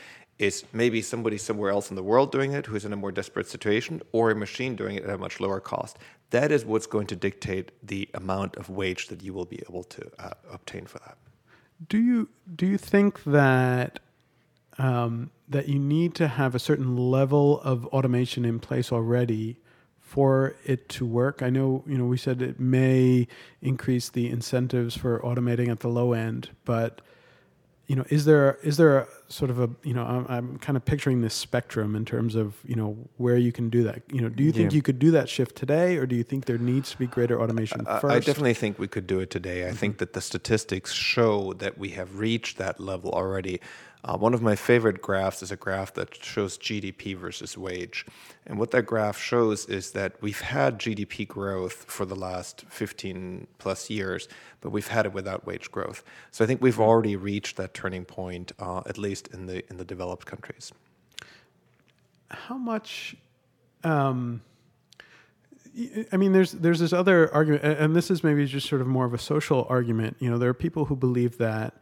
is 0.41 0.65
maybe 0.74 1.03
somebody 1.03 1.38
somewhere 1.38 1.69
else 1.69 1.91
in 1.91 1.95
the 1.95 2.01
world 2.01 2.31
doing 2.31 2.53
it 2.53 2.65
who's 2.65 2.83
in 2.83 2.91
a 2.91 2.95
more 2.95 3.12
desperate 3.12 3.48
situation 3.48 4.01
or 4.12 4.31
a 4.31 4.36
machine 4.36 4.75
doing 4.75 4.95
it 4.95 5.03
at 5.03 5.12
a 5.12 5.17
much 5.17 5.39
lower 5.39 5.60
cost, 5.60 6.00
that 6.31 6.51
is 6.51 6.65
what's 6.65 6.88
going 6.88 7.05
to 7.05 7.15
dictate 7.15 7.71
the 7.86 8.10
amount 8.15 8.55
of 8.55 8.67
wage 8.67 9.07
that 9.10 9.21
you 9.21 9.33
will 9.33 9.45
be 9.45 9.62
able 9.69 9.83
to 9.83 10.10
uh, 10.17 10.31
obtain 10.51 10.88
for 10.88 10.98
that. 11.00 11.15
Do 11.88 12.00
you 12.00 12.29
do 12.55 12.65
you 12.65 12.79
think 12.79 13.24
that 13.25 14.00
um, 14.79 15.29
that 15.48 15.67
you 15.67 15.77
need 15.77 16.15
to 16.15 16.27
have 16.27 16.55
a 16.55 16.60
certain 16.60 16.98
level 16.98 17.62
of 17.62 17.86
automation 17.88 18.43
in 18.43 18.60
place 18.60 18.91
already 18.91 19.57
for 20.00 20.55
it 20.65 20.89
to 20.89 21.05
work? 21.05 21.43
I 21.43 21.51
know 21.51 21.83
you 21.86 22.00
know 22.00 22.05
we 22.05 22.17
said 22.17 22.41
it 22.41 22.60
may 22.60 23.27
increase 23.62 24.10
the 24.10 24.27
incentives 24.27 24.98
for 24.98 25.19
automating 25.19 25.69
at 25.69 25.81
the 25.81 25.88
low 25.88 26.13
end, 26.13 26.50
but 26.65 27.01
you 27.91 27.98
know, 27.98 28.05
is 28.10 28.24
there 28.24 28.57
is 28.63 28.77
there 28.77 29.00
a 29.00 29.07
sort 29.31 29.50
of 29.50 29.59
a 29.59 29.69
you 29.83 29.93
know 29.93 30.03
I'm, 30.03 30.25
I'm 30.29 30.57
kind 30.59 30.75
of 30.77 30.83
picturing 30.85 31.21
this 31.21 31.33
spectrum 31.33 31.95
in 31.95 32.05
terms 32.05 32.35
of 32.35 32.55
you 32.65 32.75
know 32.75 32.97
where 33.17 33.38
you 33.38 33.51
can 33.51 33.69
do 33.69 33.83
that. 33.83 34.01
You 34.11 34.21
know, 34.21 34.29
do 34.29 34.43
you 34.43 34.51
think 34.51 34.71
Yeah. 34.71 34.75
you 34.75 34.81
could 34.81 35.00
do 35.00 35.11
that 35.11 35.29
shift 35.29 35.55
today, 35.55 35.97
or 35.97 36.05
do 36.05 36.15
you 36.15 36.23
think 36.23 36.45
there 36.45 36.57
needs 36.57 36.91
to 36.91 36.97
be 36.97 37.07
greater 37.07 37.41
automation 37.41 37.81
I- 37.88 38.00
first? 38.00 38.13
I 38.13 38.19
definitely 38.19 38.53
think 38.53 38.77
we 38.77 38.88
could 38.88 39.07
do 39.07 39.19
it 39.19 39.29
today. 39.29 39.67
I 39.67 39.71
think 39.71 39.97
that 40.00 40.13
the 40.13 40.21
statistics 40.21 40.91
show 40.93 41.53
that 41.53 41.77
we 41.77 41.89
have 41.89 42.19
reached 42.19 42.57
that 42.57 42.79
level 42.79 43.11
already. 43.11 43.59
Uh, 44.03 44.17
one 44.17 44.33
of 44.33 44.41
my 44.41 44.55
favorite 44.55 45.00
graphs 45.00 45.43
is 45.43 45.51
a 45.51 45.55
graph 45.55 45.93
that 45.93 46.15
shows 46.23 46.57
GDP 46.57 47.15
versus 47.15 47.55
wage. 47.55 48.03
And 48.47 48.57
what 48.57 48.71
that 48.71 48.88
graph 48.88 49.19
shows 49.19 49.67
is 49.67 49.91
that 49.91 50.15
we've 50.21 50.41
had 50.41 50.79
GDP 50.79 51.27
growth 51.27 51.85
for 51.88 52.05
the 52.07 52.15
last 52.15 52.65
15 52.67 53.45
plus 53.59 53.91
years, 53.91 54.27
but 54.59 54.71
we've 54.71 54.88
had 54.88 55.05
it 55.05 55.13
without 55.13 55.45
wage 55.45 55.71
growth. 55.71 56.03
So 56.31 56.43
I 56.43 56.47
think 56.47 56.63
we've 56.63 56.79
already 56.79 57.15
reached 57.15 57.57
that 57.57 57.75
turning 57.75 58.03
point, 58.05 58.53
uh, 58.57 58.81
at 58.88 58.97
least 58.97 59.21
in 59.28 59.46
the 59.46 59.68
in 59.70 59.78
the 59.78 59.86
developed 59.86 60.25
countries. 60.25 60.72
how 62.30 62.58
much 62.58 63.16
um 63.84 64.42
I 66.12 66.18
mean, 66.18 66.34
there's 66.34 66.51
there's 66.51 66.80
this 66.80 66.92
other 66.92 67.34
argument, 67.34 67.63
and 67.63 67.96
this 67.96 68.12
is 68.12 68.24
maybe 68.24 68.46
just 68.46 68.68
sort 68.68 68.82
of 68.82 68.88
more 68.88 69.06
of 69.06 69.13
a 69.13 69.18
social 69.18 69.66
argument. 69.70 70.18
You 70.20 70.30
know, 70.30 70.38
there 70.38 70.50
are 70.50 70.54
people 70.54 70.86
who 70.86 70.98
believe 70.98 71.38
that, 71.38 71.75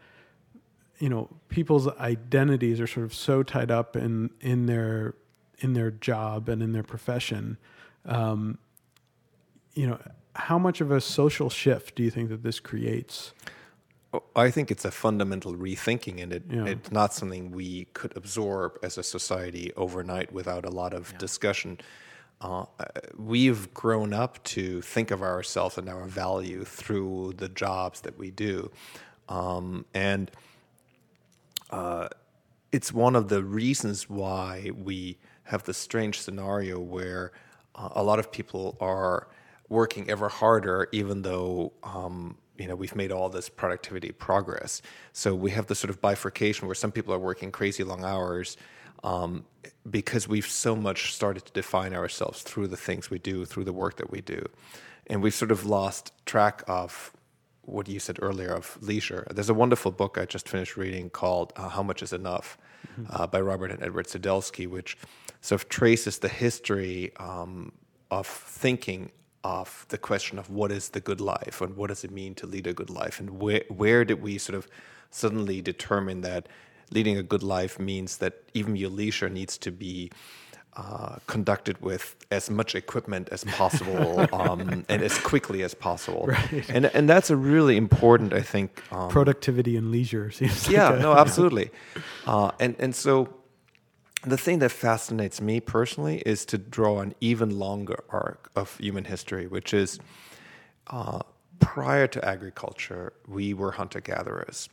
you 1.00 1.10
know, 1.10 1.28
people's 1.48 1.88
identities 1.88 2.80
are 2.80 2.86
sort 2.86 3.06
of 3.06 3.16
so 3.16 3.42
tied 3.42 3.72
up 3.72 3.96
in 3.96 4.30
in 4.42 4.68
their 4.68 5.16
in 5.60 5.74
their 5.74 5.90
job 5.90 6.50
and 6.50 6.62
in 6.62 6.72
their 6.72 6.84
profession. 6.84 7.58
Um, 8.06 8.60
you 9.74 9.88
know, 9.88 10.00
how 10.36 10.60
much 10.60 10.82
of 10.82 10.92
a 10.92 11.02
social 11.02 11.50
shift 11.50 11.96
do 11.96 12.04
you 12.04 12.12
think 12.12 12.30
that 12.30 12.44
this 12.44 12.60
creates? 12.60 13.34
I 14.36 14.50
think 14.50 14.72
it's 14.72 14.86
a 14.86 14.92
fundamental 14.92 15.54
rethinking, 15.56 16.22
and 16.22 16.34
it, 16.34 16.44
Yeah. 16.50 16.66
it's 16.66 16.92
not 16.92 17.14
something 17.14 17.52
we 17.52 17.86
could 17.94 18.16
absorb 18.18 18.80
as 18.82 18.98
a 18.98 19.04
society 19.04 19.72
overnight 19.76 20.32
without 20.32 20.66
a 20.66 20.70
lot 20.70 20.94
of 20.94 21.16
discussion. 21.20 21.80
Uh, 22.42 22.62
uh, 22.80 22.86
we've 23.18 23.72
grown 23.74 24.14
up 24.14 24.44
to 24.46 24.82
think 24.82 25.12
of 25.12 25.22
ourselves 25.22 25.78
and 25.78 25.90
our 25.90 26.06
value 26.06 26.64
through 26.64 27.34
the 27.38 27.50
jobs 27.50 28.02
that 28.02 28.18
we 28.18 28.32
do. 28.32 28.72
Um, 29.28 29.86
and 29.94 30.32
uh, 31.70 32.08
it's 32.72 32.92
one 32.92 33.16
of 33.16 33.28
the 33.30 33.44
reasons 33.44 34.10
why 34.10 34.72
we 34.76 35.18
have 35.44 35.64
this 35.66 35.78
strange 35.78 36.20
scenario 36.20 36.80
where 36.80 37.32
uh, 37.76 37.90
a 37.92 38.04
lot 38.04 38.20
of 38.20 38.32
people 38.32 38.78
are 38.80 39.28
working 39.68 40.10
ever 40.10 40.30
harder, 40.30 40.88
even 40.92 41.22
though 41.22 41.74
um, 41.84 42.38
you 42.60 42.68
know 42.68 42.76
we've 42.76 42.96
made 42.96 43.12
all 43.12 43.30
this 43.30 43.50
productivity 43.50 44.12
progress. 44.12 44.82
So 45.14 45.34
we 45.34 45.52
have 45.52 45.68
this 45.68 45.80
sort 45.80 45.90
of 45.90 46.02
bifurcation 46.02 46.68
where 46.68 46.76
some 46.76 46.92
people 46.92 47.14
are 47.14 47.20
working 47.20 47.52
crazy 47.52 47.84
long 47.84 48.04
hours 48.04 48.58
um, 49.04 49.46
because 49.90 50.28
we've 50.28 50.48
so 50.48 50.76
much 50.76 51.14
started 51.14 51.46
to 51.46 51.54
define 51.54 51.94
ourselves 51.94 52.42
through 52.42 52.68
the 52.68 52.78
things 52.78 53.10
we 53.10 53.20
do, 53.20 53.46
through 53.46 53.64
the 53.64 53.74
work 53.74 53.98
that 53.98 54.12
we 54.12 54.22
do, 54.22 54.46
and 55.08 55.24
we've 55.24 55.34
sort 55.34 55.52
of 55.52 55.66
lost 55.66 56.12
track 56.26 56.64
of 56.68 57.12
what 57.62 57.88
you 57.88 58.00
said 58.00 58.18
earlier 58.22 58.50
of 58.50 58.78
leisure. 58.82 59.26
There's 59.32 59.50
a 59.50 59.54
wonderful 59.54 59.92
book 59.92 60.18
I 60.18 60.26
just 60.26 60.50
finished 60.50 60.76
reading 60.76 61.10
called 61.10 61.54
uh, 61.56 61.70
How 61.70 61.84
Much 61.84 62.02
Is 62.02 62.14
Enough 62.14 62.58
uh, 63.12 63.28
by 63.28 63.40
Robert 63.42 63.72
and 63.72 63.84
Edward 63.84 64.08
Skidelsky, 64.08 64.68
which 64.68 64.98
sort 65.42 65.62
of 65.62 65.70
traces 65.70 66.20
the 66.20 66.30
history 66.30 67.12
um, 67.18 67.72
of 68.12 68.26
thinking 68.28 69.12
of 69.44 69.86
the 69.90 69.98
question 69.98 70.38
of 70.38 70.50
what 70.50 70.72
is 70.72 70.90
the 70.90 71.00
good 71.00 71.22
life 71.22 71.62
and 71.62 71.76
what 71.76 71.88
does 71.88 72.04
it 72.04 72.12
mean 72.12 72.36
to 72.36 72.46
lead 72.46 72.68
a 72.68 72.74
good 72.74 72.90
life 72.90 73.20
and 73.20 73.40
where, 73.40 73.64
where 73.70 74.04
did 74.04 74.22
we 74.22 74.38
sort 74.38 74.58
of 74.58 74.68
suddenly 75.12 75.62
determine 75.62 76.22
that 76.22 76.48
leading 76.92 77.18
a 77.18 77.24
good 77.24 77.44
life 77.44 77.80
means 77.80 78.18
that 78.18 78.44
even 78.54 78.76
your 78.76 78.90
leisure 78.90 79.30
needs 79.30 79.58
to 79.58 79.72
be 79.72 80.12
uh, 80.76 81.16
conducted 81.28 81.82
with 81.82 82.16
as 82.32 82.50
much 82.50 82.76
equipment 82.76 83.28
as 83.32 83.44
possible 83.44 84.26
um, 84.34 84.86
and 84.88 85.02
as 85.02 85.18
quickly 85.20 85.64
as 85.64 85.74
possible. 85.74 86.26
Right. 86.28 86.70
And 86.70 86.86
and 86.86 87.10
that's 87.10 87.30
a 87.30 87.36
really 87.36 87.76
important, 87.76 88.34
I 88.34 88.42
think. 88.42 88.82
Um, 88.92 89.10
Productivity 89.10 89.76
and 89.78 89.92
leisure 89.92 90.32
seems 90.32 90.68
like 90.68 90.76
yeah, 90.76 90.94
a- 90.94 91.00
no, 91.00 91.14
absolutely. 91.18 91.72
Uh, 92.26 92.52
and 92.60 92.76
and 92.80 92.96
so 92.96 93.28
the 94.24 94.38
thing 94.38 94.60
that 94.60 94.72
fascinates 94.72 95.42
me 95.42 95.60
personally 95.60 96.22
is 96.26 96.46
to 96.46 96.58
draw 96.58 97.00
an 97.00 97.16
even 97.22 97.58
longer 97.58 98.04
arc 98.10 98.52
of 98.56 98.78
human 98.78 99.06
history, 99.06 99.48
which 99.48 99.74
is 99.74 100.00
uh, 100.88 101.20
prior 101.60 102.08
to 102.08 102.24
agriculture, 102.26 103.14
we 103.28 103.54
were 103.54 103.72
hunter 103.72 104.02
gatherers. 104.02 104.70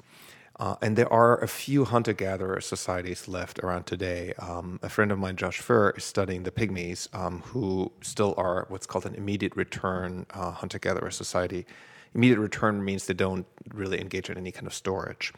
Uh, 0.58 0.74
and 0.80 0.96
there 0.96 1.12
are 1.12 1.38
a 1.42 1.48
few 1.48 1.84
hunter 1.84 2.14
gatherer 2.14 2.60
societies 2.62 3.28
left 3.28 3.58
around 3.58 3.84
today. 3.84 4.32
Um, 4.38 4.80
a 4.82 4.88
friend 4.88 5.12
of 5.12 5.18
mine, 5.18 5.36
Josh 5.36 5.58
Furr, 5.58 5.90
is 5.90 6.04
studying 6.04 6.44
the 6.44 6.50
Pygmies, 6.50 7.14
um, 7.14 7.42
who 7.42 7.92
still 8.00 8.34
are 8.38 8.64
what's 8.70 8.86
called 8.86 9.04
an 9.04 9.14
immediate 9.14 9.54
return 9.54 10.24
uh, 10.30 10.52
hunter 10.52 10.78
gatherer 10.78 11.10
society. 11.10 11.66
Immediate 12.14 12.38
return 12.38 12.82
means 12.82 13.06
they 13.06 13.12
don't 13.12 13.46
really 13.74 14.00
engage 14.00 14.30
in 14.30 14.38
any 14.38 14.50
kind 14.50 14.66
of 14.66 14.72
storage. 14.72 15.34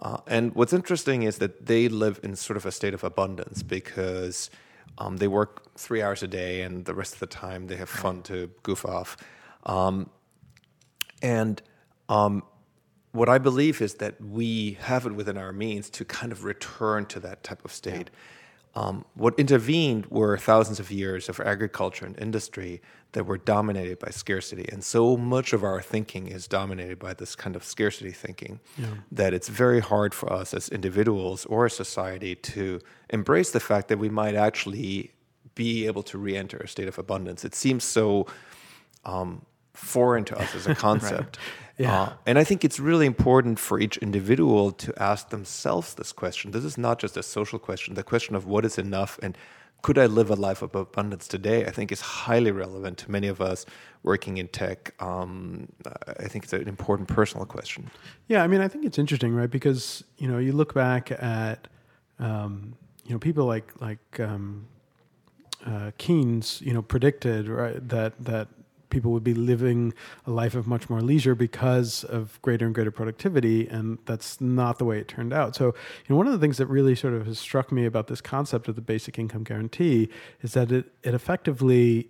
Uh, 0.00 0.18
and 0.26 0.54
what's 0.54 0.72
interesting 0.72 1.22
is 1.22 1.38
that 1.38 1.66
they 1.66 1.88
live 1.88 2.20
in 2.22 2.36
sort 2.36 2.56
of 2.56 2.66
a 2.66 2.72
state 2.72 2.94
of 2.94 3.02
abundance 3.02 3.62
because 3.62 4.50
um, 4.98 5.16
they 5.16 5.28
work 5.28 5.74
three 5.76 6.02
hours 6.02 6.22
a 6.22 6.28
day 6.28 6.62
and 6.62 6.84
the 6.84 6.94
rest 6.94 7.14
of 7.14 7.20
the 7.20 7.26
time 7.26 7.66
they 7.66 7.76
have 7.76 7.88
fun 7.88 8.22
to 8.22 8.50
goof 8.62 8.84
off. 8.84 9.16
Um, 9.64 10.10
and 11.22 11.60
um, 12.08 12.42
what 13.12 13.28
I 13.28 13.38
believe 13.38 13.80
is 13.80 13.94
that 13.94 14.20
we 14.20 14.72
have 14.80 15.06
it 15.06 15.12
within 15.12 15.38
our 15.38 15.52
means 15.52 15.88
to 15.90 16.04
kind 16.04 16.32
of 16.32 16.44
return 16.44 17.06
to 17.06 17.20
that 17.20 17.42
type 17.42 17.64
of 17.64 17.72
state. 17.72 18.10
Um, 18.76 19.06
what 19.14 19.34
intervened 19.38 20.04
were 20.06 20.36
thousands 20.36 20.78
of 20.78 20.90
years 20.90 21.30
of 21.30 21.40
agriculture 21.40 22.04
and 22.04 22.16
industry 22.18 22.82
that 23.12 23.24
were 23.24 23.38
dominated 23.38 23.98
by 23.98 24.10
scarcity. 24.10 24.66
And 24.70 24.84
so 24.84 25.16
much 25.16 25.54
of 25.54 25.64
our 25.64 25.80
thinking 25.80 26.26
is 26.26 26.46
dominated 26.46 26.98
by 26.98 27.14
this 27.14 27.34
kind 27.34 27.56
of 27.56 27.64
scarcity 27.64 28.12
thinking 28.12 28.60
that 29.10 29.32
it's 29.32 29.48
very 29.48 29.80
hard 29.80 30.12
for 30.12 30.30
us 30.30 30.52
as 30.52 30.68
individuals 30.68 31.46
or 31.46 31.64
a 31.64 31.70
society 31.70 32.34
to 32.34 32.82
embrace 33.08 33.50
the 33.50 33.60
fact 33.60 33.88
that 33.88 33.98
we 33.98 34.10
might 34.10 34.34
actually 34.34 35.12
be 35.54 35.86
able 35.86 36.02
to 36.02 36.18
re 36.18 36.36
enter 36.36 36.58
a 36.58 36.68
state 36.68 36.86
of 36.86 36.98
abundance. 36.98 37.46
It 37.46 37.54
seems 37.54 37.82
so 37.82 38.26
um, 39.06 39.46
foreign 39.72 40.26
to 40.26 40.38
us 40.38 40.54
as 40.54 40.66
a 40.66 40.74
concept. 40.86 41.38
Yeah. 41.78 42.02
Uh, 42.02 42.12
and 42.24 42.38
I 42.38 42.44
think 42.44 42.64
it's 42.64 42.80
really 42.80 43.06
important 43.06 43.58
for 43.58 43.78
each 43.78 43.98
individual 43.98 44.72
to 44.72 44.94
ask 45.02 45.28
themselves 45.28 45.94
this 45.94 46.12
question. 46.12 46.52
This 46.52 46.64
is 46.64 46.78
not 46.78 46.98
just 46.98 47.16
a 47.16 47.22
social 47.22 47.58
question. 47.58 47.94
The 47.94 48.02
question 48.02 48.34
of 48.34 48.46
what 48.46 48.64
is 48.64 48.78
enough 48.78 49.18
and 49.22 49.36
could 49.82 49.98
I 49.98 50.06
live 50.06 50.30
a 50.30 50.34
life 50.34 50.62
of 50.62 50.74
abundance 50.74 51.28
today? 51.28 51.64
I 51.64 51.70
think 51.70 51.92
is 51.92 52.00
highly 52.00 52.50
relevant 52.50 52.98
to 52.98 53.10
many 53.10 53.28
of 53.28 53.40
us 53.40 53.64
working 54.02 54.38
in 54.38 54.48
tech. 54.48 54.94
Um, 55.00 55.68
I 56.18 56.26
think 56.26 56.44
it's 56.44 56.52
an 56.52 56.66
important 56.66 57.08
personal 57.08 57.46
question. 57.46 57.90
Yeah, 58.26 58.42
I 58.42 58.48
mean, 58.48 58.60
I 58.60 58.68
think 58.68 58.84
it's 58.84 58.98
interesting, 58.98 59.32
right? 59.32 59.50
Because 59.50 60.02
you 60.18 60.26
know, 60.26 60.38
you 60.38 60.52
look 60.52 60.74
back 60.74 61.12
at 61.12 61.68
um, 62.18 62.74
you 63.04 63.12
know 63.12 63.18
people 63.20 63.44
like 63.44 63.80
like 63.80 64.18
um, 64.18 64.66
uh, 65.64 65.92
Keynes, 65.98 66.60
you 66.62 66.72
know, 66.72 66.82
predicted 66.82 67.46
right 67.48 67.88
that 67.88 68.12
that 68.24 68.48
people 68.90 69.12
would 69.12 69.24
be 69.24 69.34
living 69.34 69.92
a 70.26 70.30
life 70.30 70.54
of 70.54 70.66
much 70.66 70.88
more 70.88 71.00
leisure 71.00 71.34
because 71.34 72.04
of 72.04 72.40
greater 72.42 72.66
and 72.66 72.74
greater 72.74 72.90
productivity, 72.90 73.68
and 73.68 73.98
that's 74.06 74.40
not 74.40 74.78
the 74.78 74.84
way 74.84 74.98
it 74.98 75.08
turned 75.08 75.32
out. 75.32 75.54
So, 75.56 75.66
you 75.66 75.72
know, 76.08 76.16
one 76.16 76.26
of 76.26 76.32
the 76.32 76.38
things 76.38 76.58
that 76.58 76.66
really 76.66 76.94
sort 76.94 77.14
of 77.14 77.26
has 77.26 77.38
struck 77.38 77.72
me 77.72 77.84
about 77.84 78.06
this 78.06 78.20
concept 78.20 78.68
of 78.68 78.74
the 78.74 78.80
basic 78.80 79.18
income 79.18 79.44
guarantee 79.44 80.08
is 80.42 80.52
that 80.52 80.70
it 80.72 80.92
it 81.02 81.14
effectively 81.14 82.08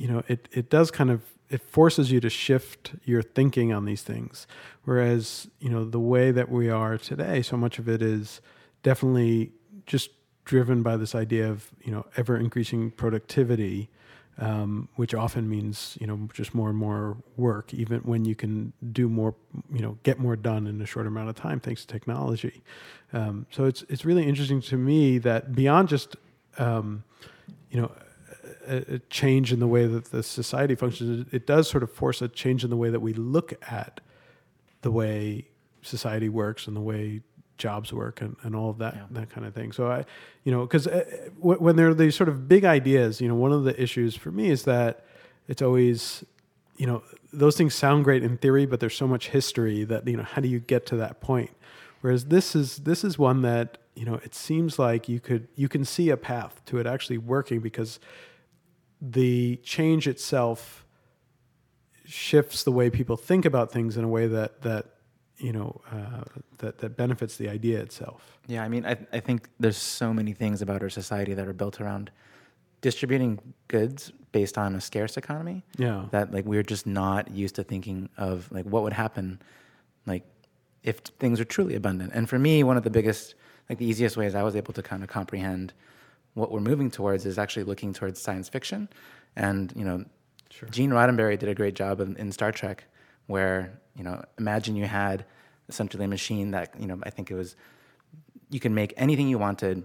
you 0.00 0.08
know 0.08 0.22
it 0.28 0.48
it 0.52 0.70
does 0.70 0.90
kind 0.90 1.10
of 1.10 1.22
it 1.50 1.60
forces 1.62 2.10
you 2.10 2.20
to 2.20 2.30
shift 2.30 2.92
your 3.04 3.22
thinking 3.22 3.72
on 3.72 3.84
these 3.84 4.02
things 4.02 4.46
whereas 4.84 5.48
you 5.60 5.68
know 5.68 5.84
the 5.84 6.00
way 6.00 6.30
that 6.30 6.50
we 6.50 6.70
are 6.70 6.96
today 6.96 7.42
so 7.42 7.56
much 7.56 7.78
of 7.78 7.88
it 7.88 8.00
is 8.00 8.40
definitely 8.82 9.52
just 9.86 10.10
driven 10.46 10.82
by 10.82 10.96
this 10.96 11.14
idea 11.14 11.48
of 11.48 11.70
you 11.84 11.92
know 11.92 12.06
ever 12.16 12.36
increasing 12.36 12.90
productivity 12.90 13.90
um, 14.40 14.88
which 14.96 15.14
often 15.14 15.48
means 15.48 15.96
you 16.00 16.06
know 16.06 16.28
just 16.32 16.54
more 16.54 16.70
and 16.70 16.78
more 16.78 17.16
work 17.36 17.72
even 17.74 18.00
when 18.00 18.24
you 18.24 18.34
can 18.34 18.72
do 18.92 19.08
more 19.08 19.34
you 19.72 19.80
know 19.80 19.98
get 20.02 20.18
more 20.18 20.34
done 20.34 20.66
in 20.66 20.80
a 20.80 20.86
shorter 20.86 21.08
amount 21.08 21.28
of 21.28 21.36
time 21.36 21.60
thanks 21.60 21.82
to 21.82 21.86
technology. 21.86 22.62
Um, 23.12 23.46
so 23.50 23.64
it's 23.66 23.82
it's 23.88 24.04
really 24.04 24.26
interesting 24.26 24.60
to 24.62 24.76
me 24.76 25.18
that 25.18 25.54
beyond 25.54 25.88
just 25.88 26.16
um, 26.58 27.04
you 27.70 27.80
know 27.80 27.92
a, 28.66 28.94
a 28.94 28.98
change 29.10 29.52
in 29.52 29.60
the 29.60 29.66
way 29.66 29.86
that 29.86 30.06
the 30.06 30.22
society 30.22 30.74
functions, 30.74 31.26
it 31.32 31.46
does 31.46 31.68
sort 31.68 31.82
of 31.82 31.92
force 31.92 32.22
a 32.22 32.28
change 32.28 32.64
in 32.64 32.70
the 32.70 32.76
way 32.76 32.90
that 32.90 33.00
we 33.00 33.12
look 33.12 33.52
at 33.70 34.00
the 34.82 34.90
way 34.90 35.46
society 35.82 36.28
works 36.28 36.66
and 36.66 36.76
the 36.76 36.80
way 36.80 37.22
jobs 37.60 37.92
work 37.92 38.20
and, 38.20 38.34
and 38.42 38.56
all 38.56 38.70
of 38.70 38.78
that 38.78 38.94
Yeah. 38.96 39.06
that 39.18 39.30
kind 39.30 39.46
of 39.46 39.54
thing. 39.54 39.70
So 39.72 39.86
I, 39.86 40.04
you 40.44 40.50
know, 40.52 40.62
because 40.66 40.86
uh, 40.88 41.04
w- 41.38 41.60
when 41.60 41.76
there 41.76 41.88
are 41.88 41.94
these 41.94 42.16
sort 42.16 42.28
of 42.28 42.48
big 42.48 42.64
ideas, 42.64 43.20
you 43.20 43.28
know, 43.28 43.36
one 43.36 43.52
of 43.52 43.62
the 43.64 43.80
issues 43.80 44.16
for 44.16 44.32
me 44.32 44.50
is 44.50 44.64
that 44.64 45.04
it's 45.46 45.62
always, 45.62 46.24
you 46.76 46.86
know, 46.86 47.02
those 47.32 47.56
things 47.56 47.74
sound 47.74 48.04
great 48.04 48.22
in 48.24 48.36
theory, 48.38 48.66
but 48.66 48.80
there's 48.80 48.96
so 48.96 49.06
much 49.06 49.28
history 49.28 49.84
that 49.84 50.08
you 50.08 50.16
know, 50.16 50.24
how 50.24 50.40
do 50.40 50.48
you 50.48 50.58
get 50.58 50.86
to 50.86 50.96
that 50.96 51.20
point? 51.20 51.50
Whereas 52.00 52.24
this 52.26 52.56
is 52.56 52.78
this 52.78 53.04
is 53.04 53.18
one 53.18 53.42
that 53.42 53.78
you 53.94 54.06
know, 54.06 54.18
it 54.24 54.34
seems 54.34 54.78
like 54.78 55.08
you 55.08 55.20
could 55.20 55.46
you 55.56 55.68
can 55.68 55.84
see 55.84 56.10
a 56.10 56.16
path 56.16 56.62
to 56.66 56.78
it 56.78 56.86
actually 56.86 57.18
working 57.18 57.60
because 57.60 58.00
the 59.02 59.56
change 59.62 60.06
itself 60.08 60.84
shifts 62.04 62.64
the 62.64 62.72
way 62.72 62.90
people 62.90 63.16
think 63.16 63.44
about 63.44 63.70
things 63.70 63.96
in 63.96 64.04
a 64.04 64.08
way 64.08 64.26
that 64.26 64.62
that 64.62 64.86
you 65.40 65.52
know 65.52 65.80
uh, 65.90 66.22
that 66.58 66.78
that 66.78 66.96
benefits 66.96 67.36
the 67.36 67.48
idea 67.48 67.80
itself. 67.80 68.38
Yeah, 68.46 68.62
I 68.62 68.68
mean, 68.68 68.84
I, 68.86 68.96
I 69.12 69.20
think 69.20 69.48
there's 69.58 69.76
so 69.76 70.12
many 70.14 70.32
things 70.32 70.60
about 70.62 70.82
our 70.82 70.90
society 70.90 71.34
that 71.34 71.46
are 71.48 71.52
built 71.52 71.80
around 71.80 72.10
distributing 72.80 73.38
goods 73.68 74.12
based 74.32 74.56
on 74.56 74.74
a 74.74 74.80
scarce 74.80 75.16
economy 75.16 75.62
Yeah. 75.76 76.06
that 76.12 76.32
like 76.32 76.44
we're 76.46 76.62
just 76.62 76.86
not 76.86 77.30
used 77.30 77.56
to 77.56 77.64
thinking 77.64 78.08
of 78.16 78.50
like 78.52 78.64
what 78.64 78.82
would 78.84 78.92
happen 78.92 79.40
like 80.06 80.24
if 80.82 80.98
things 81.18 81.40
are 81.40 81.44
truly 81.44 81.74
abundant. 81.74 82.12
And 82.14 82.28
for 82.28 82.38
me, 82.38 82.62
one 82.64 82.76
of 82.76 82.84
the 82.84 82.90
biggest 82.90 83.34
like 83.68 83.78
the 83.78 83.84
easiest 83.86 84.16
ways 84.16 84.34
I 84.34 84.42
was 84.42 84.56
able 84.56 84.72
to 84.74 84.82
kind 84.82 85.02
of 85.02 85.08
comprehend 85.08 85.72
what 86.34 86.50
we're 86.50 86.60
moving 86.60 86.90
towards 86.90 87.26
is 87.26 87.38
actually 87.38 87.64
looking 87.64 87.92
towards 87.92 88.20
science 88.20 88.48
fiction. 88.48 88.88
And 89.36 89.72
you 89.76 89.84
know, 89.84 90.04
Gene 90.70 90.90
Roddenberry 90.90 91.38
did 91.38 91.48
a 91.48 91.54
great 91.54 91.74
job 91.74 92.00
in, 92.00 92.16
in 92.16 92.32
Star 92.32 92.50
Trek, 92.52 92.84
where 93.30 93.80
you 93.96 94.04
know, 94.04 94.22
imagine 94.38 94.76
you 94.76 94.86
had 94.86 95.24
essentially 95.68 96.04
a 96.04 96.08
machine 96.08 96.50
that 96.52 96.68
you 96.80 96.86
know, 96.86 96.98
I 97.02 97.10
think 97.10 97.30
it 97.30 97.34
was 97.34 97.56
you 98.50 98.60
can 98.60 98.74
make 98.74 98.92
anything 98.96 99.28
you 99.28 99.38
wanted 99.38 99.84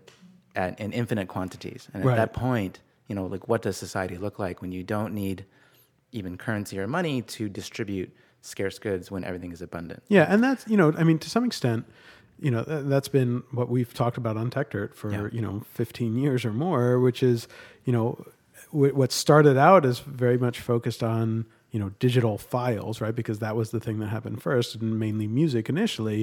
at 0.55 0.79
in 0.79 0.91
infinite 0.91 1.27
quantities. 1.27 1.87
And 1.93 2.03
at 2.03 2.07
Right. 2.07 2.15
that 2.17 2.33
point, 2.33 2.79
you 3.07 3.15
know, 3.15 3.25
like 3.27 3.47
what 3.47 3.61
does 3.61 3.77
society 3.77 4.17
look 4.17 4.39
like 4.39 4.61
when 4.61 4.71
you 4.71 4.83
don't 4.83 5.13
need 5.13 5.45
even 6.11 6.37
currency 6.37 6.79
or 6.79 6.87
money 6.87 7.21
to 7.21 7.49
distribute 7.49 8.09
scarce 8.41 8.79
goods 8.79 9.11
when 9.11 9.23
everything 9.23 9.51
is 9.51 9.61
abundant? 9.61 10.01
Yeah, 10.07 10.25
and 10.31 10.43
that's 10.43 10.67
you 10.67 10.77
know, 10.77 10.93
I 10.97 11.03
mean, 11.03 11.19
to 11.19 11.29
some 11.29 11.43
extent, 11.45 11.85
you 12.39 12.51
know, 12.51 12.63
that's 12.63 13.07
been 13.07 13.43
what 13.51 13.69
we've 13.69 13.93
talked 13.93 14.17
about 14.17 14.37
on 14.37 14.49
Techdirt 14.49 14.93
for 14.95 15.11
Yeah. 15.11 15.27
you 15.31 15.41
know 15.41 15.61
15 15.73 16.15
years 16.15 16.45
or 16.45 16.53
more, 16.53 16.99
which 16.99 17.21
is 17.21 17.47
you 17.85 17.93
know, 17.93 18.07
w- 18.71 18.93
what 18.95 19.11
started 19.11 19.57
out 19.57 19.85
as 19.85 19.99
very 19.99 20.37
much 20.37 20.59
focused 20.59 21.03
on 21.03 21.45
you 21.75 21.81
know 21.81 21.91
digital 21.99 22.37
files, 22.37 23.01
right? 23.01 23.13
Because 23.21 23.39
that 23.39 23.53
was 23.59 23.67
the 23.71 23.81
thing 23.81 23.99
that 23.99 24.07
happened 24.07 24.41
first, 24.41 24.75
and 24.75 24.97
mainly 24.97 25.27
music 25.27 25.67
initially. 25.67 26.21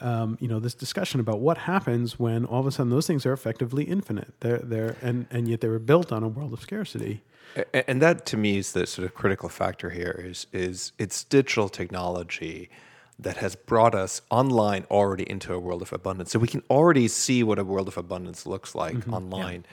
Um, 0.00 0.38
you 0.40 0.46
know, 0.46 0.60
this 0.60 0.74
discussion 0.74 1.18
about 1.18 1.40
what 1.40 1.58
happens 1.58 2.16
when 2.24 2.44
all 2.44 2.60
of 2.60 2.66
a 2.68 2.70
sudden 2.70 2.90
those 2.90 3.06
things 3.08 3.26
are 3.26 3.32
effectively 3.32 3.82
infinite. 3.96 4.30
They're 4.38 4.62
they're 4.72 4.96
and 5.02 5.26
and 5.32 5.48
yet 5.48 5.60
they 5.62 5.68
were 5.68 5.80
built 5.92 6.12
on 6.12 6.22
a 6.22 6.28
world 6.28 6.52
of 6.52 6.60
scarcity. 6.60 7.14
A- 7.56 7.90
And 7.90 8.00
that 8.02 8.24
to 8.26 8.36
me 8.36 8.56
is 8.62 8.70
the 8.72 8.86
sort 8.86 9.04
of 9.08 9.14
critical 9.14 9.48
factor 9.48 9.90
here 9.90 10.16
is 10.30 10.46
is 10.52 10.92
it's 11.04 11.24
digital 11.24 11.68
technology 11.68 12.70
that 13.18 13.36
has 13.38 13.56
brought 13.56 13.94
us 14.04 14.22
online 14.30 14.84
already 14.92 15.24
into 15.34 15.52
a 15.52 15.58
world 15.66 15.82
of 15.82 15.92
abundance. 15.92 16.30
So 16.32 16.38
we 16.38 16.48
can 16.54 16.62
already 16.70 17.08
see 17.08 17.42
what 17.42 17.58
a 17.58 17.64
world 17.64 17.88
of 17.88 17.96
abundance 17.98 18.40
looks 18.46 18.74
like 18.76 18.96
online. 19.18 19.64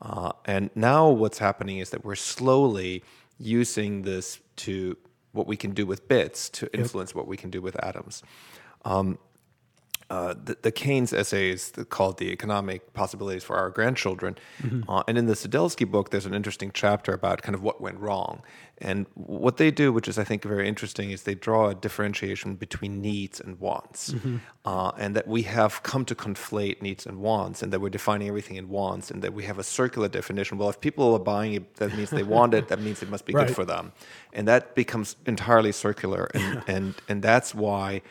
Uh, 0.00 0.32
and 0.44 0.70
now 0.74 1.08
what's 1.08 1.38
happening 1.38 1.78
is 1.78 1.90
that 1.90 2.04
we're 2.04 2.14
slowly 2.14 3.02
using 3.38 4.02
this 4.02 4.40
to 4.56 4.96
what 5.32 5.46
we 5.46 5.56
can 5.56 5.72
do 5.72 5.86
with 5.86 6.08
bits 6.08 6.48
to 6.48 6.72
influence 6.74 7.14
what 7.14 7.26
we 7.26 7.36
can 7.36 7.50
do 7.50 7.60
with 7.60 7.82
atoms. 7.84 8.22
Um, 8.84 9.18
uh, 10.08 10.34
the, 10.44 10.56
the 10.62 10.70
Keynes 10.70 11.12
essay 11.12 11.50
is 11.50 11.72
called 11.88 12.18
"The 12.18 12.30
Economic 12.30 12.92
Possibilities 12.92 13.44
for 13.44 13.56
Our 13.56 13.70
Grandchildren," 13.70 14.36
uh, 14.88 15.02
and 15.08 15.18
in 15.18 15.26
the 15.26 15.34
Skidelsky 15.34 15.90
book, 15.90 16.10
there's 16.10 16.26
an 16.26 16.34
interesting 16.34 16.70
chapter 16.72 17.12
about 17.12 17.42
kind 17.42 17.54
of 17.54 17.62
what 17.62 17.80
went 17.80 17.98
wrong. 17.98 18.42
And 18.78 19.06
what 19.14 19.56
they 19.56 19.70
do, 19.70 19.90
which 19.90 20.06
is 20.06 20.18
I 20.18 20.24
think 20.24 20.42
very 20.44 20.68
interesting, 20.68 21.10
is 21.10 21.22
they 21.22 21.34
draw 21.34 21.70
a 21.70 21.74
differentiation 21.74 22.56
between 22.56 23.00
needs 23.00 23.40
and 23.40 23.58
wants, 23.58 24.14
uh, 24.66 24.92
and 24.98 25.16
that 25.16 25.26
we 25.26 25.42
have 25.42 25.82
come 25.82 26.04
to 26.04 26.14
conflate 26.14 26.82
needs 26.82 27.06
and 27.06 27.18
wants, 27.20 27.62
and 27.62 27.72
that 27.72 27.80
we're 27.80 27.88
defining 28.00 28.28
everything 28.28 28.56
in 28.56 28.68
wants, 28.68 29.10
and 29.10 29.22
that 29.22 29.32
we 29.32 29.44
have 29.44 29.58
a 29.58 29.64
circular 29.64 30.08
definition. 30.08 30.58
Well, 30.58 30.68
if 30.68 30.78
people 30.80 31.14
are 31.14 31.18
buying 31.18 31.54
it, 31.54 31.74
that 31.76 31.96
means 31.96 32.10
they 32.10 32.22
want 32.22 32.52
it. 32.54 32.68
That 32.68 32.80
means 32.80 33.02
it 33.02 33.08
must 33.10 33.24
be 33.24 33.32
Right. 33.32 33.46
good 33.46 33.54
for 33.56 33.64
them, 33.64 33.92
and 34.34 34.46
that 34.46 34.74
becomes 34.74 35.16
entirely 35.26 35.72
circular, 35.72 36.28
and 36.34 36.62
and 36.68 36.94
and 37.08 37.22
that's 37.22 37.54
why. 37.54 38.02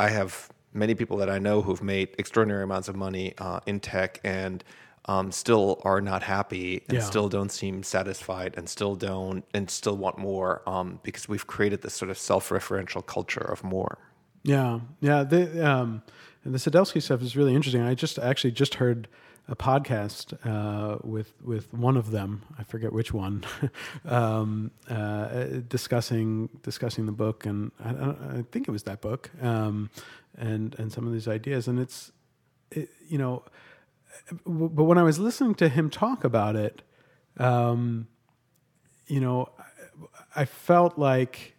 I 0.00 0.08
have 0.08 0.48
many 0.74 0.94
people 0.94 1.16
that 1.18 1.30
I 1.30 1.38
know 1.38 1.62
who've 1.62 1.82
made 1.82 2.08
extraordinary 2.18 2.64
amounts 2.64 2.88
of 2.88 2.96
money 2.96 3.32
uh, 3.38 3.60
in 3.66 3.80
tech 3.80 4.20
and 4.24 4.62
um, 5.06 5.30
still 5.30 5.80
are 5.84 6.00
not 6.00 6.22
happy 6.22 6.82
and 6.88 6.98
Yeah. 6.98 7.04
still 7.04 7.28
don't 7.28 7.50
seem 7.50 7.82
satisfied 7.82 8.54
and 8.56 8.68
still 8.68 8.96
don't 8.96 9.44
and 9.54 9.70
still 9.70 9.96
want 9.96 10.18
more 10.18 10.62
um, 10.68 10.98
because 11.02 11.28
we've 11.28 11.46
created 11.46 11.82
this 11.82 11.94
sort 11.94 12.10
of 12.10 12.18
self-referential 12.18 13.04
culture 13.06 13.40
of 13.44 13.62
more. 13.62 13.98
Yeah, 14.42 14.80
yeah. 15.00 15.22
The 15.22 15.66
um, 15.66 16.02
and 16.44 16.54
the 16.54 16.58
Skidelsky 16.58 17.00
stuff 17.02 17.22
is 17.22 17.36
really 17.36 17.54
interesting. 17.54 17.82
I 17.82 17.94
just 17.94 18.18
actually 18.18 18.50
just 18.52 18.74
heard 18.74 19.08
a 19.48 19.54
podcast 19.54 20.34
uh, 20.46 20.98
with 21.02 21.32
with 21.42 21.72
one 21.72 21.96
of 21.96 22.10
them. 22.10 22.42
I 22.58 22.62
forget 22.64 22.92
which 22.92 23.12
one, 23.12 23.44
um, 24.06 24.70
uh, 24.88 25.44
discussing 25.68 26.48
discussing 26.62 27.06
the 27.06 27.12
book, 27.12 27.44
and 27.44 27.70
I, 27.82 28.38
I 28.38 28.44
think 28.50 28.68
it 28.68 28.70
was 28.70 28.84
that 28.84 29.00
book, 29.00 29.30
um, 29.42 29.90
and 30.36 30.74
and 30.78 30.92
some 30.92 31.06
of 31.06 31.12
these 31.12 31.28
ideas. 31.28 31.68
And 31.68 31.78
it's, 31.78 32.12
it, 32.70 32.88
you 33.08 33.18
know, 33.18 33.42
but 34.46 34.84
when 34.84 34.98
I 34.98 35.02
was 35.02 35.18
listening 35.18 35.54
to 35.56 35.68
him 35.68 35.90
talk 35.90 36.24
about 36.24 36.56
it, 36.56 36.82
um, 37.36 38.08
you 39.06 39.20
know, 39.20 39.50
I 40.34 40.46
felt 40.46 40.98
like 40.98 41.54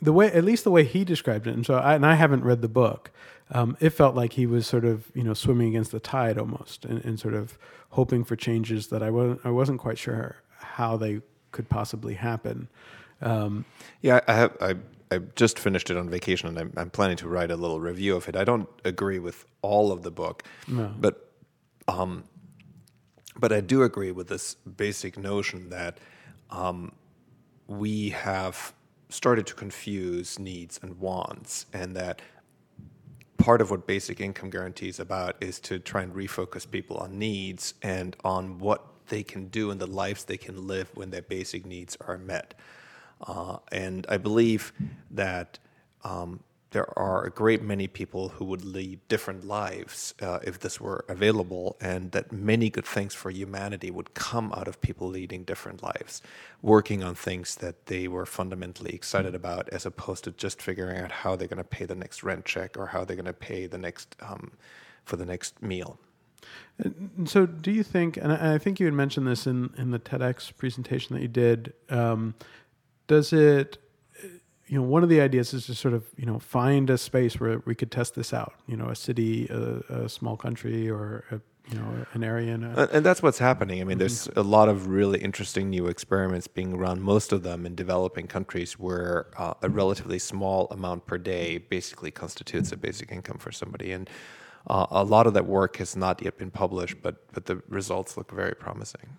the 0.00 0.12
way, 0.12 0.32
at 0.32 0.42
least 0.42 0.64
the 0.64 0.72
way 0.72 0.84
he 0.84 1.04
described 1.04 1.46
it, 1.46 1.54
and 1.54 1.64
so 1.64 1.74
I, 1.74 1.94
and 1.94 2.04
I 2.04 2.14
haven't 2.14 2.42
read 2.42 2.62
the 2.62 2.68
book. 2.68 3.12
Um, 3.50 3.76
it 3.80 3.90
felt 3.90 4.14
like 4.14 4.34
he 4.34 4.46
was 4.46 4.66
sort 4.66 4.84
of, 4.84 5.10
you 5.14 5.22
know, 5.22 5.34
swimming 5.34 5.68
against 5.68 5.92
the 5.92 6.00
tide 6.00 6.38
almost, 6.38 6.84
and, 6.84 7.04
and 7.04 7.20
sort 7.20 7.34
of 7.34 7.58
hoping 7.90 8.24
for 8.24 8.36
changes 8.36 8.86
that 8.86 9.02
I 9.02 9.10
wasn't, 9.10 9.40
I 9.44 9.50
wasn't 9.50 9.78
quite 9.78 9.98
sure 9.98 10.36
how 10.58 10.96
they 10.96 11.20
could 11.50 11.68
possibly 11.68 12.14
happen. 12.14 12.68
Um, 13.20 13.64
Yeah, 14.00 14.20
I 14.26 14.32
have. 14.34 14.56
I, 14.60 14.74
I 15.10 15.18
just 15.36 15.58
finished 15.58 15.90
it 15.90 15.98
on 15.98 16.08
vacation, 16.08 16.48
and 16.48 16.58
I'm, 16.58 16.72
I'm 16.76 16.90
planning 16.90 17.18
to 17.18 17.28
write 17.28 17.50
a 17.50 17.56
little 17.56 17.80
review 17.80 18.16
of 18.16 18.28
it. 18.28 18.36
I 18.36 18.44
don't 18.44 18.68
agree 18.84 19.18
with 19.18 19.44
all 19.60 19.92
of 19.92 20.02
the 20.02 20.10
book, 20.10 20.44
but 20.98 21.30
um, 21.88 22.24
but 23.38 23.52
I 23.52 23.60
do 23.60 23.82
agree 23.82 24.12
with 24.12 24.28
this 24.28 24.54
basic 24.54 25.18
notion 25.18 25.68
that 25.68 25.98
um, 26.50 26.92
we 27.66 28.10
have 28.10 28.72
started 29.10 29.46
to 29.48 29.54
confuse 29.54 30.38
needs 30.38 30.80
and 30.82 30.98
wants, 30.98 31.66
and 31.74 31.94
that 31.94 32.22
part 33.42 33.60
of 33.60 33.72
what 33.72 33.88
basic 33.88 34.20
income 34.20 34.50
guarantee 34.50 34.88
is 34.88 35.00
about 35.00 35.34
is 35.40 35.58
to 35.58 35.80
try 35.80 36.02
and 36.02 36.14
refocus 36.14 36.68
people 36.70 36.96
on 36.98 37.18
needs 37.18 37.74
and 37.82 38.16
on 38.22 38.58
what 38.60 38.86
they 39.08 39.24
can 39.24 39.48
do 39.48 39.72
and 39.72 39.80
the 39.80 39.86
lives 39.86 40.24
they 40.24 40.36
can 40.36 40.68
live 40.68 40.88
when 40.94 41.10
their 41.10 41.22
basic 41.22 41.66
needs 41.66 41.96
are 42.06 42.16
met. 42.16 42.54
Uh, 43.26 43.56
and 43.72 44.06
I 44.08 44.16
believe 44.16 44.72
that 45.10 45.58
um, 46.04 46.40
there 46.72 46.98
are 46.98 47.24
a 47.24 47.30
great 47.30 47.62
many 47.62 47.86
people 47.86 48.30
who 48.30 48.44
would 48.46 48.64
lead 48.64 48.98
different 49.08 49.44
lives 49.44 50.14
uh, 50.20 50.38
if 50.42 50.58
this 50.60 50.80
were 50.80 51.04
available, 51.08 51.76
and 51.80 52.12
that 52.12 52.32
many 52.32 52.70
good 52.70 52.86
things 52.86 53.14
for 53.14 53.30
humanity 53.30 53.90
would 53.90 54.14
come 54.14 54.52
out 54.52 54.68
of 54.68 54.80
people 54.80 55.06
leading 55.08 55.44
different 55.44 55.82
lives, 55.82 56.22
working 56.62 57.02
on 57.02 57.14
things 57.14 57.56
that 57.56 57.86
they 57.86 58.08
were 58.08 58.26
fundamentally 58.26 58.94
excited 58.94 59.34
about, 59.34 59.68
as 59.68 59.86
opposed 59.86 60.24
to 60.24 60.32
just 60.32 60.60
figuring 60.60 60.98
out 60.98 61.12
how 61.12 61.36
they're 61.36 61.48
going 61.48 61.58
to 61.58 61.64
pay 61.64 61.84
the 61.84 61.94
next 61.94 62.22
rent 62.22 62.44
check 62.44 62.76
or 62.76 62.86
how 62.86 63.04
they're 63.04 63.16
going 63.16 63.26
to 63.26 63.32
pay 63.32 63.66
the 63.66 63.78
next 63.78 64.16
um, 64.20 64.52
for 65.04 65.16
the 65.16 65.26
next 65.26 65.62
meal. 65.62 65.98
And 66.78 67.28
so, 67.28 67.46
do 67.46 67.70
you 67.70 67.82
think? 67.82 68.16
And 68.16 68.32
I 68.32 68.54
I 68.54 68.58
think 68.58 68.80
you 68.80 68.86
had 68.86 68.94
mentioned 68.94 69.26
this 69.26 69.46
in 69.46 69.70
in 69.76 69.90
the 69.90 69.98
TEDx 69.98 70.56
presentation 70.56 71.14
that 71.14 71.22
you 71.22 71.28
did. 71.28 71.74
Um, 71.90 72.34
does 73.06 73.32
it? 73.32 73.78
You 74.68 74.78
know, 74.78 74.84
one 74.84 75.02
of 75.02 75.08
the 75.08 75.20
ideas 75.20 75.52
is 75.52 75.66
to 75.66 75.74
sort 75.74 75.94
of 75.94 76.04
you 76.16 76.26
know 76.26 76.38
find 76.38 76.88
a 76.90 76.98
space 76.98 77.38
where 77.38 77.62
we 77.64 77.74
could 77.74 77.90
test 77.90 78.14
this 78.14 78.32
out. 78.32 78.54
You 78.66 78.76
know, 78.76 78.88
a 78.88 78.96
city, 78.96 79.48
a, 79.48 80.04
a 80.04 80.08
small 80.08 80.36
country, 80.36 80.88
or 80.88 81.24
a, 81.30 81.40
you 81.70 81.78
know 81.78 82.06
an 82.12 82.24
area. 82.24 82.54
In 82.54 82.64
a, 82.64 82.88
And, 82.92 83.04
that's 83.04 83.22
what's 83.22 83.38
happening. 83.38 83.80
I 83.80 83.84
mean, 83.84 83.98
there's 83.98 84.28
a 84.36 84.42
lot 84.42 84.68
of 84.68 84.86
really 84.86 85.20
interesting 85.20 85.70
new 85.70 85.86
experiments 85.86 86.46
being 86.46 86.76
run, 86.76 87.00
most 87.00 87.32
of 87.32 87.42
them 87.42 87.66
in 87.66 87.74
developing 87.74 88.26
countries 88.26 88.78
where 88.78 89.26
uh, 89.36 89.54
a 89.62 89.68
relatively 89.68 90.18
small 90.18 90.68
amount 90.70 91.06
per 91.06 91.18
day 91.18 91.58
basically 91.58 92.10
constitutes 92.10 92.72
a 92.72 92.76
basic 92.76 93.12
income 93.12 93.38
for 93.38 93.52
somebody. 93.52 93.92
And 93.92 94.08
uh, 94.68 94.86
a 94.90 95.04
lot 95.04 95.26
of 95.26 95.34
that 95.34 95.46
work 95.46 95.76
has 95.76 95.96
not 95.96 96.22
yet 96.22 96.38
been 96.38 96.50
published, 96.50 97.02
but, 97.02 97.32
but 97.32 97.46
the 97.46 97.62
results 97.68 98.16
look 98.16 98.30
very 98.30 98.54
promising. 98.54 99.18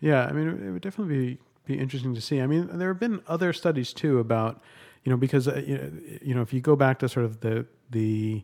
Yeah, 0.00 0.26
I 0.26 0.32
mean, 0.32 0.48
it 0.48 0.70
would 0.70 0.82
definitely 0.82 1.14
be 1.16 1.38
be 1.66 1.78
interesting 1.78 2.14
to 2.14 2.20
see. 2.20 2.40
I 2.40 2.46
mean, 2.46 2.68
there 2.78 2.88
have 2.88 3.00
been 3.00 3.22
other 3.26 3.52
studies 3.52 3.92
too 3.92 4.18
about, 4.18 4.62
you 5.04 5.10
know, 5.10 5.16
because 5.16 5.46
uh, 5.46 5.62
you 6.22 6.34
know, 6.34 6.40
if 6.40 6.52
you 6.52 6.60
go 6.60 6.76
back 6.76 6.98
to 7.00 7.08
sort 7.08 7.26
of 7.26 7.40
the 7.40 7.66
the 7.90 8.42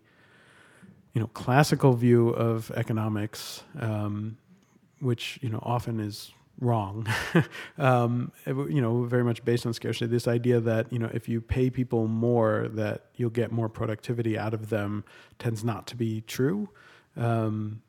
you 1.14 1.20
know 1.20 1.26
classical 1.28 1.94
view 1.94 2.28
of 2.30 2.70
economics, 2.72 3.64
um, 3.78 4.36
which 5.00 5.38
you 5.42 5.48
know 5.48 5.60
often 5.62 5.98
is 5.98 6.32
wrong, 6.60 7.06
um, 7.78 8.30
you 8.46 8.82
know, 8.82 9.04
very 9.04 9.24
much 9.24 9.42
based 9.44 9.64
on 9.64 9.72
scarcity. 9.72 10.06
This 10.06 10.28
idea 10.28 10.60
that 10.60 10.92
you 10.92 10.98
know 10.98 11.10
if 11.14 11.28
you 11.28 11.40
pay 11.40 11.70
people 11.70 12.06
more, 12.06 12.68
that 12.72 13.06
you'll 13.16 13.30
get 13.30 13.50
more 13.50 13.70
productivity 13.70 14.38
out 14.38 14.52
of 14.52 14.68
them 14.68 15.04
tends 15.38 15.64
not 15.64 15.86
to 15.88 15.96
be 15.96 16.20
true. 16.22 16.68
Um, 17.16 17.82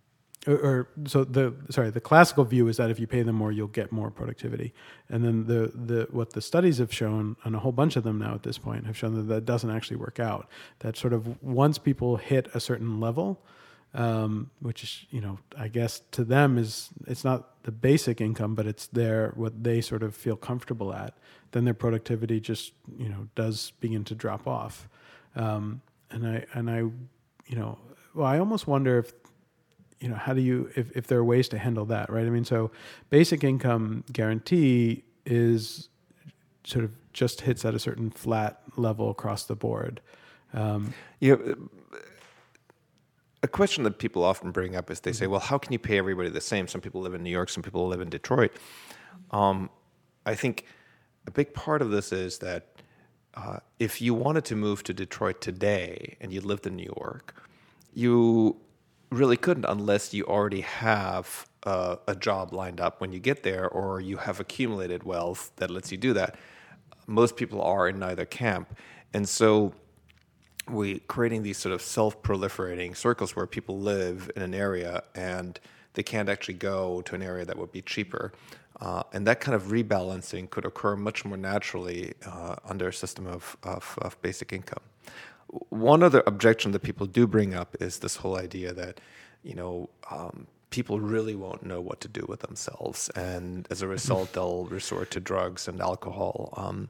or, 0.48 0.54
or 0.54 0.88
so 1.06 1.24
the 1.24 1.54
sorry 1.70 1.90
the 1.90 2.02
classical 2.02 2.44
view 2.44 2.68
is 2.68 2.78
that 2.78 2.90
if 2.90 3.00
you 3.00 3.08
pay 3.08 3.22
them 3.22 3.36
more 3.36 3.52
you'll 3.52 3.68
get 3.68 3.92
more 3.92 4.10
productivity. 4.10 4.74
And 5.10 5.24
then 5.24 5.46
the 5.46 5.72
the 5.74 6.08
what 6.12 6.32
the 6.34 6.42
studies 6.42 6.80
have 6.80 6.94
shown 6.94 7.36
and 7.44 7.56
a 7.56 7.60
whole 7.60 7.72
bunch 7.72 7.96
of 7.96 8.04
them 8.04 8.20
now 8.20 8.34
at 8.34 8.44
this 8.44 8.58
point 8.58 8.86
have 8.88 8.98
shown 8.98 9.16
that 9.16 9.34
that 9.34 9.46
doesn't 9.46 9.70
actually 9.70 9.98
work 9.98 10.20
out. 10.20 10.48
That 10.80 10.98
sort 10.98 11.14
of 11.14 11.42
once 11.44 11.78
people 11.78 12.18
hit 12.18 12.50
a 12.54 12.60
certain 12.60 13.00
level 13.00 13.42
um, 13.94 14.50
which 14.62 14.84
is 14.84 15.06
you 15.10 15.22
know 15.22 15.40
I 15.58 15.68
guess 15.68 16.02
to 16.12 16.24
them 16.24 16.58
is 16.58 16.90
it's 17.08 17.24
not 17.24 17.64
the 17.64 17.72
basic 17.72 18.22
income 18.22 18.56
but 18.56 18.66
it's 18.66 18.88
their 18.88 19.34
what 19.36 19.64
they 19.64 19.82
sort 19.82 20.02
of 20.02 20.16
feel 20.16 20.36
comfortable 20.36 20.94
at 20.94 21.14
then 21.52 21.66
their 21.66 21.74
productivity 21.74 22.40
just 22.40 22.74
you 22.98 23.10
know 23.10 23.28
does 23.36 23.74
begin 23.80 24.04
to 24.06 24.16
drop 24.16 24.48
off. 24.48 24.88
Um, 25.36 25.82
and 26.10 26.28
I 26.28 26.46
and 26.54 26.70
I 26.70 26.78
you 26.78 27.56
know 27.56 27.78
well 28.14 28.28
I 28.28 28.40
almost 28.40 28.68
wonder 28.68 28.98
if 29.00 29.14
you 30.02 30.10
know 30.10 30.16
how 30.16 30.34
do 30.34 30.42
you 30.42 30.70
if, 30.76 30.92
if 30.96 31.08
there 31.08 31.20
are 31.20 31.24
ways 31.24 31.48
to 31.48 31.58
handle 31.58 31.86
that 31.86 32.10
right 32.10 32.26
i 32.26 32.30
mean 32.30 32.44
so 32.44 32.72
basic 33.10 33.44
income 33.44 34.04
guarantee 34.12 35.04
is 35.26 35.88
sort 36.64 36.84
of 36.84 36.92
just 37.14 37.42
hits 37.42 37.64
at 37.64 37.74
a 37.74 37.80
certain 37.80 38.10
flat 38.10 38.62
level 38.76 39.10
across 39.10 39.44
the 39.46 39.56
board 39.56 40.02
um, 40.54 40.94
You 41.20 41.38
know, 41.38 42.00
a 43.44 43.48
question 43.48 43.84
that 43.84 43.98
people 43.98 44.24
often 44.24 44.52
bring 44.52 44.76
up 44.76 44.92
is 44.92 45.00
they 45.00 45.14
say, 45.14 45.28
well, 45.28 45.40
how 45.40 45.58
can 45.58 45.74
you 45.74 45.80
pay 45.80 45.98
everybody 45.98 46.30
the 46.30 46.42
same? 46.42 46.68
Some 46.68 46.82
people 46.82 47.02
live 47.02 47.14
in 47.14 47.24
New 47.24 47.32
York, 47.32 47.50
some 47.50 47.64
people 47.64 47.88
live 47.88 48.02
in 48.02 48.10
Detroit. 48.10 48.52
Um, 49.32 49.70
I 50.26 50.36
think 50.36 50.66
a 51.26 51.32
big 51.32 51.54
part 51.54 51.82
of 51.82 51.90
this 51.90 52.12
is 52.12 52.38
that 52.40 52.68
uh, 53.34 53.58
if 53.80 54.02
you 54.02 54.14
wanted 54.14 54.46
to 54.46 54.56
move 54.56 54.84
to 54.84 54.94
Detroit 54.94 55.42
today 55.42 56.18
and 56.22 56.32
you 56.32 56.42
lived 56.42 56.68
in 56.68 56.76
New 56.76 56.92
York, 56.98 57.34
you 57.94 58.58
really 59.12 59.38
couldn't 59.38 59.66
unless 59.66 60.14
you 60.14 60.24
already 60.26 60.62
have 60.62 61.46
uh, 61.64 61.98
a 62.08 62.16
job 62.16 62.54
lined 62.54 62.80
up 62.80 63.02
when 63.02 63.12
you 63.12 63.20
get 63.20 63.44
there 63.44 63.68
or 63.68 64.00
you 64.02 64.18
have 64.18 64.40
accumulated 64.40 65.04
wealth 65.04 65.52
that 65.58 65.70
lets 65.70 65.92
you 65.92 65.98
do 65.98 66.14
that. 66.14 66.36
Most 67.08 67.36
people 67.36 67.62
are 67.62 67.90
in 67.90 68.00
neither 68.00 68.26
camp. 68.26 68.76
And 69.14 69.28
so 69.28 69.74
we 70.70 71.00
creating 71.00 71.44
these 71.44 71.58
sort 71.58 71.74
of 71.74 71.82
self-proliferating 71.82 72.96
circles 72.96 73.36
where 73.36 73.46
people 73.46 73.80
live 73.80 74.32
in 74.36 74.42
an 74.42 74.54
area 74.54 75.04
and 75.14 75.60
they 75.94 76.04
can't 76.04 76.30
actually 76.30 76.54
go 76.54 77.02
to 77.02 77.16
an 77.16 77.22
area 77.22 77.44
that 77.44 77.58
would 77.58 77.72
be 77.72 77.82
cheaper. 77.82 78.32
Uh, 78.80 79.04
and 79.14 79.28
that 79.28 79.42
kind 79.42 79.54
of 79.54 79.64
rebalancing 79.66 80.50
could 80.50 80.66
occur 80.66 80.96
much 80.96 81.26
more 81.26 81.38
naturally 81.38 82.14
uh, 82.26 82.56
under 82.66 82.88
a 82.88 82.94
system 82.94 83.28
of, 83.28 83.58
of, 83.64 83.98
of 84.02 84.20
basic 84.22 84.54
income. 84.54 84.82
One 85.70 86.02
other 86.02 86.24
objection 86.26 86.72
that 86.72 86.82
people 86.82 87.06
do 87.08 87.28
bring 87.28 87.54
up 87.54 87.76
is 87.80 88.00
this 88.00 88.18
whole 88.18 88.38
idea 88.38 88.74
that, 88.74 89.02
you 89.44 89.56
know, 89.56 89.90
um, 90.10 90.48
people 90.70 91.00
really 91.02 91.36
won't 91.36 91.64
know 91.64 91.82
what 91.82 92.00
to 92.02 92.08
do 92.08 92.26
with 92.28 92.40
themselves, 92.40 93.10
and 93.16 93.68
as 93.70 93.82
a 93.82 93.88
result, 93.88 94.34
they'll 94.34 94.66
resort 94.66 95.12
to 95.12 95.20
drugs 95.20 95.68
and 95.68 95.82
alcohol. 95.82 96.54
Um, 96.56 96.90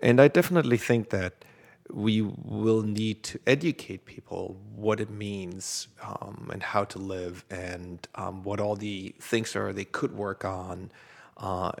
and 0.00 0.20
I 0.20 0.28
definitely 0.28 0.76
think 0.76 1.10
that 1.10 1.44
we 1.90 2.22
will 2.22 2.82
need 2.82 3.22
to 3.24 3.40
educate 3.46 4.04
people 4.04 4.56
what 4.76 5.00
it 5.00 5.10
means 5.10 5.88
um, 6.02 6.50
and 6.52 6.62
how 6.62 6.84
to 6.84 6.98
live 6.98 7.44
and 7.50 8.06
um, 8.14 8.44
what 8.44 8.60
all 8.60 8.76
the 8.76 9.14
things 9.20 9.56
are 9.56 9.72
they 9.72 9.84
could 9.84 10.14
work 10.14 10.44
on. 10.44 10.90
Uh, 11.38 11.72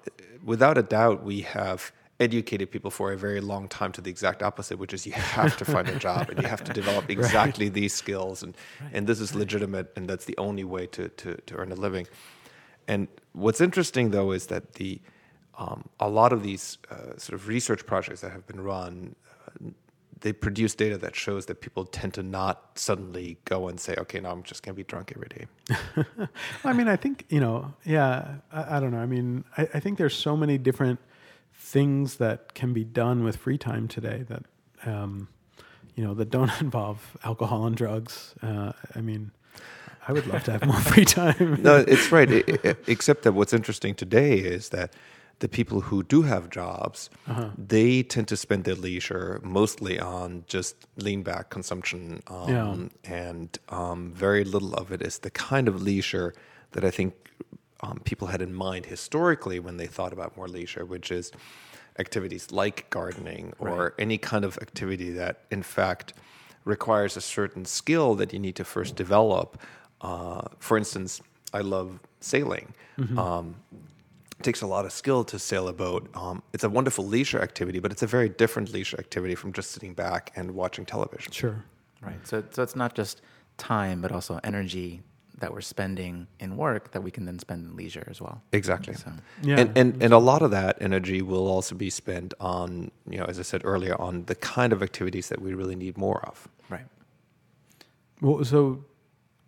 without 0.42 0.78
a 0.78 0.82
doubt, 0.82 1.22
we 1.22 1.42
have 1.42 1.92
educated 2.20 2.70
people 2.70 2.90
for 2.90 3.12
a 3.12 3.16
very 3.16 3.40
long 3.40 3.68
time 3.68 3.92
to 3.92 4.00
the 4.00 4.10
exact 4.10 4.42
opposite, 4.42 4.78
which 4.78 4.92
is 4.92 5.06
you 5.06 5.12
have 5.12 5.56
to 5.56 5.64
find 5.64 5.88
a 5.88 5.98
job 6.06 6.28
and 6.30 6.42
you 6.42 6.48
have 6.48 6.64
to 6.64 6.72
develop 6.72 7.08
exactly 7.10 7.68
these 7.68 7.94
skills, 7.94 8.42
and 8.42 8.56
and 8.92 9.06
this 9.06 9.20
is 9.20 9.34
legitimate, 9.34 9.92
and 9.96 10.08
that's 10.08 10.24
the 10.24 10.36
only 10.38 10.64
way 10.64 10.86
to 10.86 11.08
to, 11.08 11.34
to 11.46 11.54
earn 11.56 11.72
a 11.72 11.76
living. 11.76 12.06
And 12.86 13.08
what's 13.32 13.60
interesting 13.60 14.10
though 14.10 14.32
is 14.32 14.46
that 14.46 14.74
the 14.74 15.00
um, 15.58 15.88
a 15.98 16.08
lot 16.08 16.32
of 16.32 16.42
these 16.42 16.78
uh, 16.90 17.16
sort 17.16 17.34
of 17.34 17.48
research 17.48 17.84
projects 17.84 18.20
that 18.20 18.30
have 18.30 18.46
been 18.46 18.60
run, 18.60 19.16
uh, 19.28 19.70
they 20.20 20.32
produce 20.32 20.74
data 20.74 20.96
that 20.98 21.16
shows 21.16 21.46
that 21.46 21.60
people 21.60 21.84
tend 21.84 22.14
to 22.14 22.22
not 22.22 22.70
suddenly 22.76 23.38
go 23.44 23.68
and 23.68 23.78
say, 23.78 23.94
okay, 23.98 24.20
now 24.20 24.30
I'm 24.30 24.44
just 24.44 24.62
going 24.62 24.74
to 24.74 24.76
be 24.76 24.84
drunk 24.84 25.12
every 25.14 25.28
day. 25.28 26.26
I 26.64 26.72
mean, 26.72 26.88
I 26.88 26.96
think 26.96 27.24
you 27.28 27.40
know, 27.40 27.74
yeah. 27.84 28.36
I, 28.52 28.76
I 28.76 28.80
don't 28.80 28.92
know. 28.92 28.98
I 28.98 29.06
mean, 29.06 29.44
I, 29.56 29.68
I 29.74 29.80
think 29.80 29.98
there's 29.98 30.16
so 30.16 30.36
many 30.36 30.58
different 30.58 30.98
things 31.58 32.16
that 32.16 32.54
can 32.54 32.72
be 32.72 32.84
done 32.84 33.24
with 33.24 33.36
free 33.36 33.58
time 33.58 33.88
today 33.88 34.24
that 34.28 34.44
um, 34.86 35.28
you 35.94 36.04
know 36.04 36.14
that 36.14 36.30
don't 36.30 36.50
involve 36.60 37.16
alcohol 37.24 37.66
and 37.66 37.76
drugs. 37.76 38.34
Uh, 38.42 38.72
I 38.94 39.00
mean, 39.00 39.32
I 40.06 40.12
would 40.12 40.26
love 40.26 40.44
to 40.44 40.52
have 40.52 40.64
more 40.66 40.80
free 40.80 41.04
time. 41.04 41.58
no, 41.62 41.76
it's 41.76 42.10
right. 42.12 42.30
I- 42.30 42.44
I- 42.64 42.76
except 42.86 43.22
that 43.24 43.32
what's 43.32 43.52
interesting 43.52 43.94
today 43.94 44.34
is 44.38 44.70
that 44.70 44.94
the 45.40 45.48
people 45.48 45.82
who 45.82 46.02
do 46.02 46.22
have 46.22 46.50
jobs, 46.50 47.10
they 47.56 48.02
tend 48.02 48.26
to 48.28 48.36
spend 48.36 48.64
their 48.64 48.74
leisure 48.74 49.38
mostly 49.44 50.00
on 50.00 50.42
just 50.48 50.74
lean 50.96 51.22
back 51.22 51.48
consumption, 51.50 52.22
um, 52.26 52.90
and 53.04 53.56
um, 53.68 54.12
very 54.12 54.42
little 54.42 54.74
of 54.74 54.90
it 54.90 55.00
is 55.00 55.18
the 55.20 55.30
kind 55.30 55.68
of 55.68 55.80
leisure 55.80 56.34
that 56.72 56.84
I 56.84 56.90
think 56.90 57.14
um, 57.80 58.00
people 58.04 58.28
had 58.28 58.42
in 58.42 58.52
mind 58.52 58.86
historically 58.86 59.60
when 59.60 59.76
they 59.76 59.86
thought 59.86 60.12
about 60.12 60.36
more 60.36 60.48
leisure, 60.48 60.84
which 60.84 61.10
is 61.10 61.32
activities 61.98 62.50
like 62.52 62.88
gardening 62.90 63.52
or 63.58 63.94
any 63.98 64.18
kind 64.18 64.44
of 64.44 64.56
activity 64.58 65.10
that, 65.10 65.40
in 65.50 65.62
fact, 65.62 66.14
requires 66.64 67.16
a 67.16 67.20
certain 67.20 67.64
skill 67.64 68.14
that 68.14 68.32
you 68.32 68.38
need 68.38 68.56
to 68.56 68.64
first 68.64 68.94
develop. 68.96 69.60
Uh, 70.00 70.42
for 70.58 70.76
instance, 70.76 71.20
I 71.52 71.60
love 71.60 71.98
sailing. 72.20 72.74
Um, 73.18 73.54
it 74.38 74.42
takes 74.42 74.62
a 74.62 74.66
lot 74.66 74.84
of 74.84 74.92
skill 74.92 75.24
to 75.24 75.38
sail 75.38 75.68
a 75.68 75.72
boat. 75.72 76.08
Um, 76.14 76.42
it's 76.52 76.64
a 76.64 76.68
wonderful 76.68 77.04
leisure 77.06 77.40
activity, 77.40 77.78
but 77.80 77.90
it's 77.90 78.02
a 78.02 78.06
very 78.06 78.28
different 78.28 78.72
leisure 78.72 78.98
activity 78.98 79.34
from 79.34 79.52
just 79.52 79.70
sitting 79.72 79.94
back 79.94 80.32
and 80.36 80.52
watching 80.52 80.84
television. 80.84 81.32
Sure. 81.32 81.64
Right. 82.00 82.24
So, 82.26 82.44
so 82.50 82.62
it's 82.62 82.76
not 82.76 82.94
just 82.94 83.22
time, 83.56 84.00
but 84.00 84.12
also 84.12 84.38
energy 84.44 85.02
that 85.40 85.52
we're 85.52 85.60
spending 85.60 86.26
in 86.40 86.56
work 86.56 86.90
that 86.92 87.02
we 87.02 87.10
can 87.10 87.24
then 87.24 87.38
spend 87.38 87.64
in 87.70 87.76
leisure 87.76 88.06
as 88.10 88.20
well. 88.20 88.42
Exactly. 88.52 88.94
So, 88.94 89.10
Yeah. 89.42 89.60
And, 89.60 89.78
and 89.78 90.02
and 90.02 90.12
a 90.12 90.18
lot 90.18 90.42
of 90.42 90.50
that 90.50 90.76
energy 90.80 91.22
will 91.22 91.46
also 91.46 91.74
be 91.76 91.90
spent 91.90 92.34
on, 92.40 92.90
you 93.08 93.18
know, 93.18 93.24
as 93.24 93.38
I 93.38 93.42
said 93.42 93.62
earlier, 93.64 93.94
on 94.00 94.24
the 94.26 94.34
kind 94.34 94.72
of 94.72 94.82
activities 94.82 95.28
that 95.28 95.40
we 95.40 95.54
really 95.54 95.76
need 95.76 95.96
more 95.96 96.20
of. 96.26 96.48
right. 96.70 96.86
Well, 98.20 98.44
so 98.44 98.84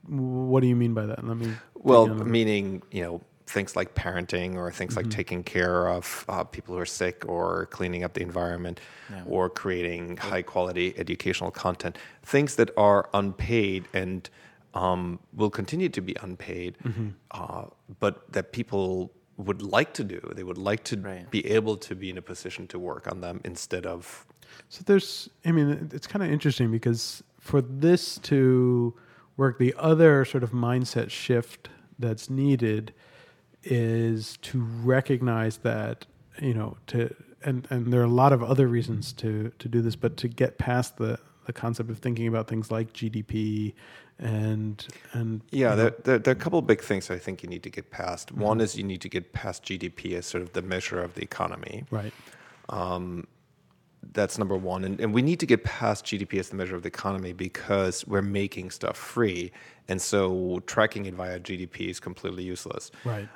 what 0.06 0.60
do 0.60 0.66
you 0.68 0.76
mean 0.76 0.94
by 0.94 1.06
that? 1.06 1.26
Let 1.26 1.36
me. 1.36 1.52
Well, 1.74 2.04
in 2.06 2.30
meaning, 2.30 2.82
you 2.92 3.02
know, 3.02 3.20
things 3.46 3.74
like 3.74 3.94
parenting 3.94 4.54
or 4.54 4.70
things 4.70 4.94
Mm-hmm. 4.94 5.08
like 5.08 5.16
taking 5.16 5.42
care 5.42 5.88
of 5.88 6.24
uh, 6.28 6.44
people 6.44 6.74
who 6.74 6.80
are 6.80 6.86
sick 6.86 7.24
or 7.26 7.66
cleaning 7.66 8.04
up 8.04 8.12
the 8.14 8.22
environment 8.22 8.78
Yeah. 9.10 9.24
or 9.26 9.50
creating 9.50 10.18
high 10.18 10.42
quality 10.42 10.94
educational 10.96 11.50
content, 11.50 11.98
things 12.22 12.54
that 12.56 12.70
are 12.76 13.08
unpaid 13.12 13.88
and 13.92 14.30
um, 14.74 15.18
will 15.34 15.50
continue 15.50 15.88
to 15.88 16.00
be 16.00 16.14
unpaid, 16.22 16.76
Mm-hmm. 16.84 17.08
uh, 17.32 17.64
but 17.98 18.32
that 18.32 18.52
people 18.52 19.12
would 19.36 19.62
like 19.62 19.94
to 19.94 20.04
do. 20.04 20.20
They 20.36 20.42
would 20.44 20.58
like 20.58 20.84
to 20.84 20.96
Right. 21.00 21.30
be 21.30 21.46
able 21.46 21.76
to 21.78 21.94
be 21.94 22.10
in 22.10 22.18
a 22.18 22.22
position 22.22 22.66
to 22.68 22.78
work 22.78 23.10
on 23.10 23.20
them 23.20 23.40
instead 23.44 23.86
of 23.86 24.26
So 24.68 24.82
there's, 24.84 25.30
I 25.44 25.52
mean, 25.52 25.90
it's 25.92 26.06
kind 26.06 26.22
of 26.24 26.30
interesting 26.30 26.70
because 26.70 27.22
for 27.38 27.60
this 27.62 28.18
to 28.18 28.94
work, 29.36 29.58
the 29.58 29.74
other 29.78 30.24
sort 30.24 30.42
of 30.42 30.50
mindset 30.50 31.08
shift 31.10 31.68
that's 31.98 32.28
needed 32.28 32.92
is 33.62 34.36
to 34.42 34.60
recognize 34.84 35.58
that, 35.58 36.06
you 36.40 36.54
know, 36.54 36.76
to, 36.88 37.14
and, 37.44 37.66
and 37.70 37.92
there 37.92 38.00
are 38.00 38.04
a 38.04 38.08
lot 38.08 38.32
of 38.32 38.42
other 38.42 38.66
reasons 38.68 39.12
to, 39.14 39.52
to 39.58 39.68
do 39.68 39.80
this, 39.80 39.96
but 39.96 40.16
to 40.18 40.28
get 40.28 40.58
past 40.58 40.96
the, 40.98 41.18
the 41.46 41.52
concept 41.52 41.90
of 41.90 41.98
thinking 41.98 42.26
about 42.26 42.48
things 42.48 42.70
like 42.70 42.92
GDP 42.92 43.74
and, 44.20 44.86
and, 45.12 45.40
Yeah, 45.50 45.74
there, 45.74 45.94
there, 46.04 46.18
there 46.18 46.32
are 46.32 46.36
a 46.36 46.40
couple 46.40 46.58
of 46.58 46.66
big 46.66 46.82
things 46.82 47.10
I 47.10 47.18
think 47.18 47.42
you 47.42 47.48
need 47.48 47.62
to 47.62 47.70
get 47.70 47.90
past. 47.90 48.28
Mm-hmm. 48.28 48.40
One 48.40 48.60
is 48.60 48.76
you 48.76 48.84
need 48.84 49.00
to 49.00 49.08
get 49.08 49.32
past 49.32 49.64
GDP 49.64 50.16
as 50.16 50.26
sort 50.26 50.42
of 50.42 50.52
the 50.52 50.62
measure 50.62 51.02
of 51.02 51.14
the 51.14 51.22
economy. 51.22 51.84
right. 51.90 52.12
That's 54.12 54.38
number 54.38 54.56
one. 54.56 54.84
And, 54.84 54.98
and 54.98 55.12
we 55.12 55.22
need 55.22 55.40
to 55.40 55.46
get 55.46 55.62
past 55.62 56.06
GDP 56.06 56.38
as 56.40 56.48
the 56.48 56.56
measure 56.56 56.74
of 56.74 56.82
the 56.82 56.88
economy 56.88 57.32
because 57.32 58.06
we're 58.06 58.22
making 58.22 58.70
stuff 58.70 58.96
free. 58.96 59.52
And 59.88 60.00
so 60.00 60.62
tracking 60.66 61.04
it 61.06 61.14
via 61.14 61.38
GDP 61.38 61.90
is 61.90 62.00
completely 62.00 62.42
useless. 62.42 62.90
Right. 63.04 63.28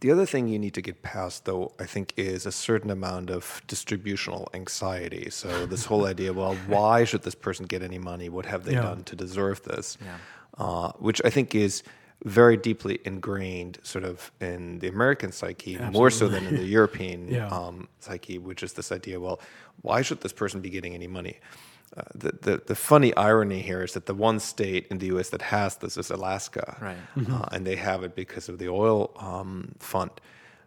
The 0.00 0.10
other 0.10 0.26
thing 0.26 0.46
you 0.48 0.58
need 0.58 0.74
to 0.74 0.82
get 0.82 1.02
past, 1.02 1.46
though, 1.46 1.72
I 1.80 1.86
think, 1.86 2.12
is 2.18 2.44
a 2.46 2.52
certain 2.52 2.90
amount 2.90 3.30
of 3.30 3.62
distributional 3.66 4.48
anxiety. 4.52 5.30
So 5.30 5.64
this 5.72 5.86
whole 5.86 6.04
idea, 6.06 6.32
well, 6.32 6.54
why 6.66 7.04
should 7.04 7.22
this 7.22 7.34
person 7.34 7.64
get 7.66 7.82
any 7.82 7.98
money? 7.98 8.28
What 8.28 8.46
have 8.46 8.64
they 8.64 8.72
Yeah. 8.72 8.82
done 8.82 9.04
to 9.04 9.16
deserve 9.16 9.62
this? 9.62 9.96
Yeah. 10.04 10.18
Uh, 10.58 10.92
which 10.98 11.20
I 11.24 11.30
think 11.30 11.54
is 11.54 11.82
very 12.24 12.56
deeply 12.56 12.98
ingrained, 13.04 13.78
sort 13.82 14.04
of, 14.04 14.32
in 14.40 14.78
the 14.80 14.88
American 14.88 15.32
psyche, 15.32 15.76
more 15.92 16.10
so 16.10 16.28
than 16.28 16.46
in 16.46 16.56
the 16.56 16.64
European 16.78 17.28
Yeah. 17.28 17.48
um, 17.48 17.88
psyche, 18.00 18.38
which 18.38 18.62
is 18.62 18.72
this 18.74 18.90
idea, 18.92 19.20
well, 19.20 19.38
why 19.82 20.00
should 20.02 20.20
this 20.22 20.32
person 20.32 20.60
be 20.60 20.70
getting 20.70 20.94
any 20.94 21.06
money? 21.06 21.36
Uh, 21.96 22.02
the, 22.14 22.32
the, 22.42 22.62
the 22.66 22.74
funny 22.74 23.14
irony 23.16 23.60
here 23.60 23.82
is 23.82 23.92
that 23.92 24.06
the 24.06 24.14
one 24.14 24.40
state 24.40 24.86
in 24.90 24.98
the 24.98 25.06
US 25.16 25.30
that 25.30 25.42
has 25.42 25.76
this 25.76 25.96
is 25.96 26.10
Alaska. 26.10 26.76
Right. 26.80 26.96
Uh, 27.30 27.46
and 27.52 27.66
they 27.66 27.76
have 27.76 28.02
it 28.02 28.14
because 28.14 28.48
of 28.48 28.58
the 28.58 28.68
oil 28.68 29.12
um, 29.18 29.74
fund. 29.78 30.10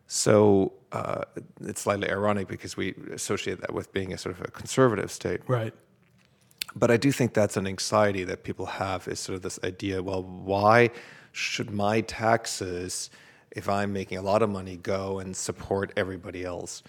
So 0.08 0.74
uh, 0.92 1.24
it's 1.62 1.82
slightly 1.82 2.10
ironic 2.10 2.48
because 2.48 2.76
we 2.76 2.96
associate 3.12 3.62
that 3.62 3.74
with 3.74 3.94
being 3.94 4.12
a 4.14 4.18
sort 4.18 4.36
of 4.36 4.42
a 4.42 4.52
conservative 4.52 5.12
state. 5.12 5.42
Right. 5.48 5.74
But 6.76 6.90
I 6.90 6.98
do 6.98 7.12
think 7.12 7.34
that's 7.34 7.58
an 7.58 7.68
anxiety 7.68 8.24
that 8.24 8.44
people 8.44 8.66
have 8.66 9.08
is 9.08 9.20
sort 9.20 9.36
of 9.36 9.42
this 9.42 9.60
idea 9.64 10.02
well, 10.02 10.24
why 10.24 10.90
should 11.32 11.70
my 11.72 12.02
taxes, 12.02 13.10
if 13.52 13.70
I'm 13.70 13.94
making 13.94 14.18
a 14.18 14.22
lot 14.22 14.42
of 14.42 14.50
money, 14.50 14.78
go 14.78 15.20
and 15.20 15.36
support 15.36 15.92
everybody 15.96 16.44
else? 16.44 16.82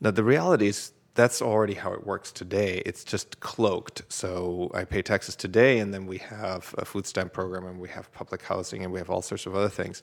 Now, 0.00 0.10
the 0.10 0.24
reality 0.24 0.66
is 0.66 0.92
that's 1.14 1.40
already 1.40 1.74
how 1.74 1.92
it 1.92 2.06
works 2.06 2.32
today. 2.32 2.82
It's 2.84 3.04
just 3.04 3.40
cloaked. 3.40 4.02
So 4.08 4.70
I 4.74 4.84
pay 4.84 5.02
taxes 5.02 5.36
today, 5.36 5.78
and 5.78 5.94
then 5.94 6.06
we 6.06 6.18
have 6.18 6.74
a 6.78 6.84
food 6.84 7.06
stamp 7.06 7.32
program, 7.32 7.66
and 7.66 7.78
we 7.78 7.88
have 7.90 8.12
public 8.12 8.42
housing, 8.42 8.82
and 8.82 8.92
we 8.92 8.98
have 8.98 9.10
all 9.10 9.22
sorts 9.22 9.46
of 9.46 9.54
other 9.54 9.68
things. 9.68 10.02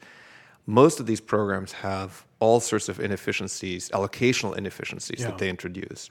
Most 0.66 1.00
of 1.00 1.08
these 1.08 1.20
programs 1.20 1.72
have 1.74 2.26
all 2.40 2.60
sorts 2.60 2.88
of 2.88 3.00
inefficiencies, 3.00 3.90
allocational 3.90 4.56
inefficiencies 4.56 5.20
Yeah. 5.20 5.28
that 5.28 5.38
they 5.38 5.50
introduce. 5.50 6.10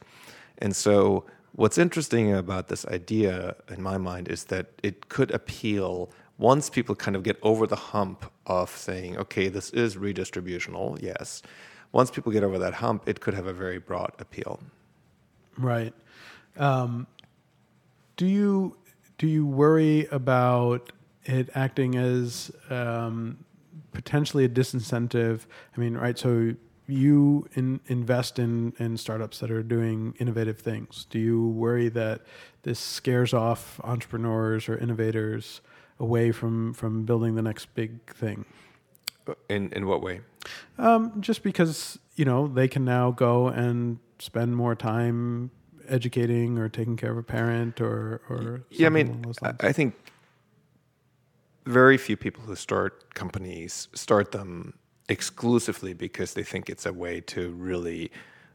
And 0.59 0.77
so, 0.77 1.25
what's 1.53 1.79
interesting 1.79 2.33
about 2.35 2.69
this 2.69 2.85
idea, 2.87 3.57
in 3.69 3.83
my 3.83 3.97
mind, 3.97 4.29
is 4.29 4.45
that 4.45 4.67
it 4.83 5.09
could 5.09 5.31
appeal 5.31 6.11
once 6.37 6.69
people 6.71 6.95
kind 6.95 7.17
of 7.17 7.23
get 7.23 7.39
over 7.43 7.67
the 7.67 7.77
hump 7.77 8.31
of 8.47 8.71
saying, 8.71 9.17
okay, 9.19 9.49
this 9.49 9.71
is 9.71 9.97
redistributional, 9.97 11.01
yes. 11.01 11.43
Once 11.93 12.11
people 12.11 12.33
get 12.33 12.43
over 12.43 12.59
that 12.59 12.75
hump, 12.75 13.03
it 13.07 13.21
could 13.21 13.35
have 13.35 13.47
a 13.47 13.53
very 13.53 13.79
broad 13.79 14.13
appeal. 14.19 14.61
Right. 15.61 15.95
Um, 16.57 17.07
do 18.17 18.27
you 18.27 18.77
do 19.19 19.27
you 19.27 19.47
worry 19.47 20.07
about 20.11 20.93
it 21.25 21.51
acting 21.55 21.97
as 21.97 22.51
um, 22.71 23.45
potentially 23.93 24.45
a 24.45 24.49
disincentive? 24.49 25.41
I 25.77 25.81
mean, 25.81 25.95
right? 25.97 26.19
So 26.19 26.55
you 26.87 27.49
in, 27.55 27.81
invest 27.87 28.39
in, 28.39 28.73
in 28.79 28.97
startups 28.97 29.39
that 29.41 29.51
are 29.51 29.63
doing 29.63 30.15
innovative 30.19 30.59
things. 30.59 31.07
Do 31.09 31.19
you 31.19 31.49
worry 31.49 31.89
that 31.91 32.23
this 32.63 32.79
scares 32.79 33.33
off 33.33 33.81
entrepreneurs 33.85 34.69
or 34.69 34.77
innovators 34.77 35.61
away 35.99 36.33
from 36.33 36.73
from 36.75 37.05
building 37.05 37.35
the 37.35 37.43
next 37.43 37.75
big 37.75 38.13
thing? 38.13 38.45
In 39.49 39.73
in 39.73 39.87
what 39.87 40.03
way? 40.03 40.21
Um, 40.79 41.21
just 41.21 41.43
because 41.43 41.99
you 42.17 42.25
know 42.25 42.49
they 42.49 42.69
can 42.69 42.85
now 42.85 43.11
go 43.11 43.49
and 43.49 43.99
spend 44.21 44.57
more 44.57 44.75
time 44.75 45.51
educating 45.89 46.59
or 46.59 46.69
taking 46.69 46.97
care 46.97 47.11
of 47.11 47.19
a 47.19 47.23
parent 47.23 47.81
or 47.81 48.21
or 48.29 48.63
Yeah, 48.71 48.87
I 48.87 48.91
mean, 48.91 49.09
along 49.09 49.23
those 49.23 49.39
I, 49.43 49.47
lines. 49.47 49.59
I 49.61 49.73
think 49.73 49.95
very 51.67 51.99
few 51.99 52.17
people 52.17 52.43
who 52.43 52.57
start 52.57 53.15
companies 53.15 53.89
start 53.95 54.33
them 54.33 54.75
exclusively 55.09 55.93
because 55.93 56.35
they 56.35 56.43
think 56.43 56.71
it's 56.71 56.87
a 56.87 56.93
way 56.93 57.21
to 57.21 57.51
really 57.51 58.11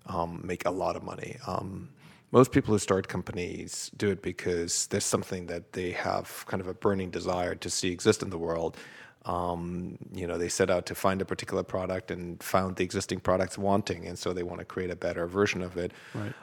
um, 0.08 0.41
make 0.43 0.65
a 0.65 0.71
lot 0.71 0.95
of 0.95 1.04
money. 1.04 1.38
Um, 1.47 1.89
most 2.32 2.51
people 2.51 2.73
who 2.73 2.80
start 2.80 3.08
companies 3.08 3.91
do 3.97 4.10
it 4.10 4.21
because 4.21 4.88
there's 4.88 5.06
something 5.06 5.45
that 5.47 5.73
they 5.73 5.91
have 5.91 6.45
kind 6.47 6.62
of 6.62 6.67
a 6.67 6.73
burning 6.73 7.10
desire 7.10 7.56
to 7.56 7.69
see 7.69 7.91
exist 7.91 8.21
in 8.23 8.30
the 8.30 8.38
world. 8.38 8.78
Um, 9.26 9.98
you 10.14 10.28
know, 10.28 10.38
they 10.38 10.50
set 10.50 10.70
out 10.70 10.86
to 10.88 10.96
find 10.96 11.22
a 11.22 11.26
particular 11.26 11.64
product 11.64 12.12
and 12.12 12.42
found 12.42 12.76
the 12.76 12.84
existing 12.84 13.20
products 13.22 13.58
wanting, 13.58 14.06
and 14.06 14.18
so 14.18 14.34
they 14.34 14.44
want 14.44 14.60
to 14.60 14.66
create 14.66 14.92
a 14.92 14.96
better 14.96 15.28
version 15.28 15.62
of 15.62 15.78
it. 15.78 15.92
right. 16.14 16.34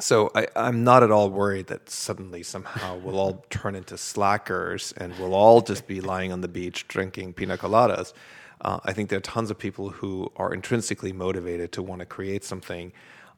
So 0.00 0.30
I, 0.34 0.48
I'm 0.56 0.82
not 0.82 1.04
at 1.04 1.12
all 1.12 1.30
worried 1.30 1.68
that 1.68 1.88
suddenly 1.88 2.42
somehow 2.42 2.96
we'll 2.96 3.18
all 3.18 3.44
turn 3.50 3.76
into 3.76 3.96
slackers 3.96 4.92
and 4.96 5.16
we'll 5.18 5.34
all 5.34 5.60
just 5.60 5.86
be 5.86 6.00
lying 6.00 6.32
on 6.32 6.40
the 6.40 6.48
beach 6.48 6.88
drinking 6.88 7.34
pina 7.34 7.56
coladas. 7.56 8.12
Uh, 8.60 8.80
I 8.84 8.92
think 8.92 9.08
there 9.08 9.18
are 9.18 9.22
tons 9.22 9.50
of 9.50 9.58
people 9.58 9.90
who 9.90 10.32
are 10.36 10.52
intrinsically 10.52 11.12
motivated 11.12 11.70
to 11.72 11.82
want 11.82 12.00
to 12.00 12.06
create 12.06 12.44
something. 12.44 12.92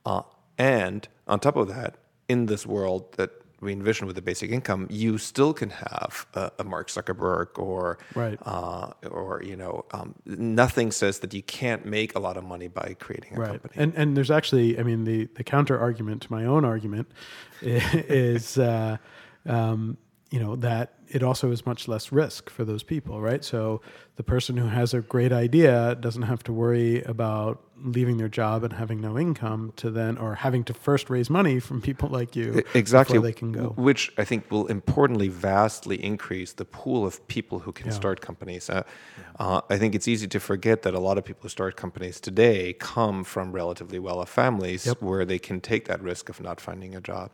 Uh, 0.06 0.22
and 0.56 1.06
on 1.28 1.40
top 1.40 1.56
of 1.56 1.68
that, 1.68 1.96
in 2.28 2.46
this 2.46 2.66
world 2.66 3.12
that 3.16 3.30
we 3.60 3.72
envision 3.72 4.06
with 4.06 4.16
the 4.16 4.22
basic 4.22 4.50
income, 4.50 4.86
you 4.90 5.18
still 5.18 5.54
can 5.54 5.70
have 5.70 6.26
a, 6.34 6.50
a 6.58 6.64
Mark 6.64 6.88
Zuckerberg 6.88 7.58
or 7.58 7.98
Right. 8.14 8.38
uh, 8.44 8.90
or 9.10 9.42
you 9.42 9.56
know 9.56 9.84
um, 9.92 10.14
nothing 10.26 10.90
says 10.92 11.20
that 11.20 11.32
you 11.32 11.42
can't 11.42 11.86
make 11.86 12.14
a 12.14 12.18
lot 12.18 12.36
of 12.36 12.44
money 12.44 12.68
by 12.68 12.94
creating 13.00 13.36
a 13.36 13.40
right 13.40 13.48
company. 13.62 13.72
and 13.76 13.94
and 13.94 14.16
there's 14.16 14.30
actually 14.30 14.78
i 14.78 14.82
mean 14.82 15.04
the 15.04 15.24
the 15.36 15.44
counter 15.44 15.78
argument 15.78 16.22
to 16.22 16.30
my 16.32 16.44
own 16.44 16.64
argument 16.64 17.10
is 17.62 18.58
uh, 18.58 18.96
um, 19.46 19.96
you 20.30 20.40
know 20.40 20.56
that 20.56 20.94
it 21.08 21.22
also 21.22 21.50
is 21.52 21.64
much 21.66 21.88
less 21.88 22.12
risk 22.12 22.50
for 22.50 22.64
those 22.64 22.82
people 22.82 23.20
right? 23.20 23.44
So 23.44 23.80
the 24.16 24.22
person 24.22 24.56
who 24.56 24.68
has 24.68 24.94
a 24.94 25.00
great 25.00 25.32
idea 25.32 25.94
doesn't 26.00 26.22
have 26.22 26.42
to 26.44 26.52
worry 26.52 27.02
about 27.02 27.62
leaving 27.84 28.16
their 28.16 28.28
job 28.28 28.64
and 28.64 28.72
having 28.72 29.00
no 29.02 29.18
income 29.18 29.72
to 29.76 29.90
then 29.90 30.16
or 30.16 30.34
having 30.34 30.64
to 30.64 30.72
first 30.74 31.10
raise 31.10 31.28
money 31.28 31.60
from 31.60 31.82
people 31.82 32.08
like 32.08 32.34
you 32.34 32.62
exactly 32.74 33.18
before 33.18 33.26
they 33.28 33.32
can 33.34 33.52
go. 33.52 33.74
Which 33.76 34.10
i 34.16 34.24
think 34.24 34.50
will 34.50 34.66
importantly 34.66 35.28
vastly 35.28 36.02
increase 36.02 36.52
the 36.54 36.64
pool 36.64 37.04
of 37.06 37.26
people 37.28 37.58
who 37.60 37.72
can 37.72 37.88
Yeah. 37.88 37.92
start 37.92 38.20
companies. 38.20 38.70
Uh, 38.70 38.82
uh, 39.38 39.60
i 39.68 39.76
think 39.76 39.94
it's 39.94 40.08
easy 40.08 40.26
to 40.28 40.40
forget 40.40 40.82
that 40.82 40.94
a 40.94 40.98
lot 41.08 41.18
of 41.18 41.24
people 41.24 41.42
who 41.42 41.48
start 41.50 41.76
companies 41.76 42.20
today 42.20 42.72
come 42.94 43.24
from 43.24 43.52
relatively 43.52 43.98
well-off 43.98 44.30
families 44.30 44.86
Yep. 44.86 45.02
where 45.02 45.24
they 45.26 45.38
can 45.38 45.60
take 45.60 45.84
that 45.90 46.00
risk 46.02 46.28
of 46.30 46.40
not 46.40 46.60
finding 46.60 46.94
a 46.96 47.00
job. 47.00 47.30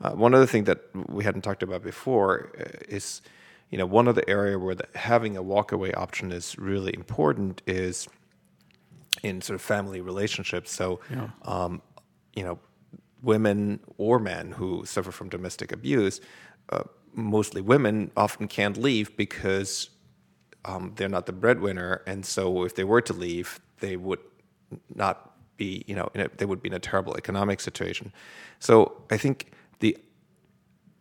Uh, 0.00 0.12
one 0.12 0.32
other 0.34 0.46
thing 0.46 0.64
that 0.64 0.78
we 1.16 1.24
hadn't 1.24 1.42
talked 1.42 1.62
about 1.68 1.82
before 1.82 2.30
uh, 2.60 2.64
is 3.08 3.22
you 3.70 3.78
know 3.78 3.86
one 3.86 4.08
other 4.08 4.22
area 4.28 4.58
where 4.58 4.74
the, 4.74 4.86
having 4.94 5.36
a 5.36 5.42
walkaway 5.42 5.96
option 5.96 6.32
is 6.32 6.58
really 6.58 6.94
important 6.94 7.62
is 7.66 8.08
in 9.22 9.40
sort 9.40 9.54
of 9.54 9.62
family 9.62 10.00
relationships. 10.00 10.70
So, 10.72 11.00
Yeah. 11.10 11.28
um, 11.42 11.82
you 12.34 12.44
know, 12.44 12.58
women 13.22 13.80
or 13.96 14.18
men 14.18 14.52
who 14.52 14.84
suffer 14.84 15.10
from 15.10 15.28
domestic 15.28 15.72
abuse, 15.72 16.20
uh, 16.70 16.84
mostly 17.14 17.60
women, 17.60 18.10
often 18.16 18.46
can't 18.48 18.76
leave 18.76 19.16
because 19.16 19.90
um, 20.64 20.92
they're 20.96 21.08
not 21.08 21.26
the 21.26 21.32
breadwinner, 21.32 22.02
and 22.06 22.24
so 22.24 22.64
if 22.64 22.74
they 22.74 22.84
were 22.84 23.00
to 23.00 23.12
leave, 23.12 23.58
they 23.80 23.96
would 23.96 24.20
not 24.94 25.16
be, 25.56 25.82
you 25.86 25.94
know, 25.96 26.08
in 26.14 26.20
a, 26.20 26.28
they 26.36 26.44
would 26.44 26.62
be 26.62 26.68
in 26.68 26.74
a 26.74 26.78
terrible 26.78 27.16
economic 27.16 27.60
situation. 27.60 28.12
So, 28.60 29.02
I 29.10 29.16
think 29.16 29.50
the 29.80 29.96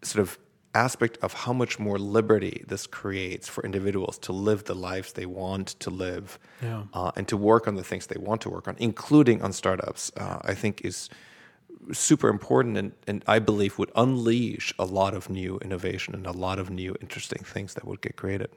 sort 0.01 0.21
of 0.21 0.39
aspect 0.73 1.17
of 1.21 1.33
how 1.33 1.53
much 1.53 1.79
more 1.79 1.97
liberty 1.97 2.63
this 2.67 2.85
creates 2.87 3.47
for 3.47 3.63
individuals 3.63 4.17
to 4.19 4.31
live 4.31 4.65
the 4.65 4.75
lives 4.75 5.13
they 5.13 5.25
want 5.25 5.67
to 5.79 5.89
live 5.89 6.37
Yeah. 6.61 6.83
uh, 6.93 7.11
and 7.15 7.27
to 7.27 7.37
work 7.37 7.67
on 7.67 7.75
the 7.75 7.83
things 7.83 8.07
they 8.07 8.19
want 8.19 8.41
to 8.41 8.49
work 8.49 8.67
on, 8.67 8.75
including 8.77 9.41
on 9.41 9.53
startups, 9.53 10.11
uh, 10.17 10.39
I 10.43 10.53
think 10.53 10.81
is 10.85 11.09
super 11.93 12.27
important 12.29 12.77
and, 12.77 12.91
and 13.07 13.23
I 13.27 13.39
believe 13.39 13.79
would 13.79 13.91
unleash 13.95 14.73
a 14.77 14.85
lot 14.85 15.13
of 15.13 15.29
new 15.29 15.57
innovation 15.59 16.13
and 16.13 16.27
a 16.27 16.31
lot 16.31 16.59
of 16.59 16.69
new 16.69 16.95
interesting 17.01 17.43
things 17.43 17.73
that 17.75 17.85
would 17.85 18.01
get 18.01 18.15
created. 18.15 18.49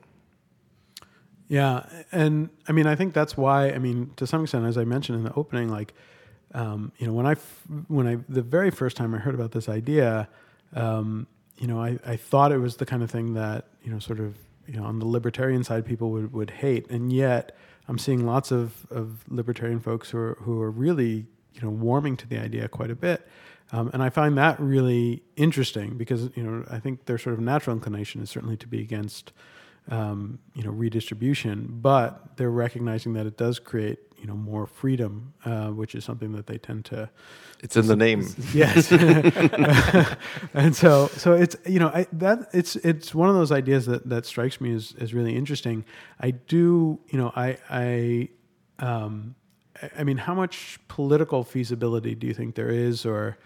Yeah, 1.49 1.85
and 2.13 2.49
I 2.69 2.73
mean, 2.73 2.87
I 2.87 2.95
think 2.95 3.13
that's 3.13 3.37
why. 3.37 3.71
I 3.71 3.79
mean, 3.79 4.13
to 4.17 4.27
some 4.27 4.43
extent, 4.43 4.67
as 4.67 4.79
I 4.79 4.85
mentioned 4.85 5.19
in 5.19 5.25
the 5.25 5.35
opening, 5.35 5.69
like, 5.69 5.95
um, 6.55 6.93
you 6.99 7.07
know, 7.09 7.13
when 7.13 7.27
I 7.27 7.33
f- 7.33 7.65
when 7.89 8.07
I 8.07 8.19
the 8.29 8.43
very 8.43 8.71
first 8.71 8.97
time 8.97 9.15
I 9.17 9.19
heard 9.19 9.35
about 9.35 9.51
this 9.51 9.69
idea, 9.69 10.29
um, 10.75 11.27
you 11.61 11.67
know, 11.67 11.81
I, 11.81 11.99
I 12.05 12.17
thought 12.17 12.51
it 12.51 12.59
was 12.59 12.79
the 12.79 12.87
kind 12.87 13.03
of 13.03 13.11
thing 13.11 13.35
that 13.35 13.67
you 13.85 13.93
know, 13.93 13.99
sort 13.99 14.19
of, 14.19 14.37
you 14.67 14.81
know, 14.81 14.85
on 14.85 14.99
the 14.99 15.07
libertarian 15.07 15.63
side, 15.63 15.85
people 15.87 16.11
would, 16.11 16.33
would 16.33 16.51
hate, 16.51 16.91
and 16.91 17.13
yet 17.13 17.57
I'm 17.87 17.99
seeing 17.99 18.25
lots 18.25 18.51
of, 18.51 18.87
of 18.91 19.25
libertarian 19.29 19.81
folks 19.81 20.11
who 20.11 20.19
are 20.19 20.39
who 20.41 20.61
are 20.63 20.71
really 20.71 21.27
you 21.55 21.61
know 21.63 21.71
warming 21.71 22.17
to 22.19 22.27
the 22.27 22.39
idea 22.39 22.69
quite 22.69 22.91
a 22.91 22.95
bit. 22.95 23.27
Um, 23.73 23.91
and 23.93 24.03
I 24.03 24.11
find 24.11 24.37
that 24.37 24.59
really 24.59 25.23
interesting 25.37 25.97
because 25.97 26.31
you 26.35 26.43
know 26.43 26.65
I 26.71 26.79
think 26.79 27.07
their 27.07 27.19
sort 27.19 27.35
of 27.35 27.41
natural 27.41 27.77
inclination 27.77 28.23
is 28.23 28.31
certainly 28.31 28.57
to 28.59 28.67
be 28.67 28.81
against 28.81 29.33
um, 29.91 30.39
you 30.55 30.63
know 30.63 30.71
redistribution, 30.71 31.67
but 31.71 32.37
they're 32.37 32.51
recognizing 32.51 33.13
that 33.15 33.27
it 33.27 33.37
does 33.37 33.59
create 33.59 33.99
you 34.21 34.27
know 34.27 34.37
more 34.37 34.67
freedom, 34.67 35.33
uh, 35.45 35.69
which 35.69 35.95
is 35.95 36.05
something 36.05 36.33
that 36.33 36.47
they 36.47 36.59
tend 36.59 36.85
to 36.87 37.09
It's 37.63 37.77
in 37.77 37.87
the 37.87 37.97
name. 37.97 38.27
yes. 38.55 38.91
And 40.55 40.75
so 40.77 41.09
so 41.17 41.33
it's 41.35 41.57
you 41.67 41.79
know 41.79 41.89
I, 41.89 42.07
that 42.13 42.49
it's 42.53 42.77
it's 42.77 43.15
one 43.15 43.29
of 43.29 43.35
those 43.35 43.53
ideas 43.53 43.87
that 43.87 44.09
that 44.09 44.27
strikes 44.27 44.61
me 44.61 44.75
as, 44.75 44.95
as 45.01 45.15
really 45.15 45.35
interesting. 45.37 45.85
I 46.21 46.33
do 46.33 46.99
you 47.13 47.19
know 47.19 47.33
i 47.37 47.57
i 47.71 48.29
um 48.79 49.35
I- 49.99 50.05
mean 50.05 50.19
how 50.19 50.35
much 50.35 50.79
political 50.89 51.45
feasibility 51.45 52.15
do 52.15 52.27
you 52.27 52.35
think 52.35 52.55
there 52.55 52.71
is 52.71 53.07
or? 53.07 53.39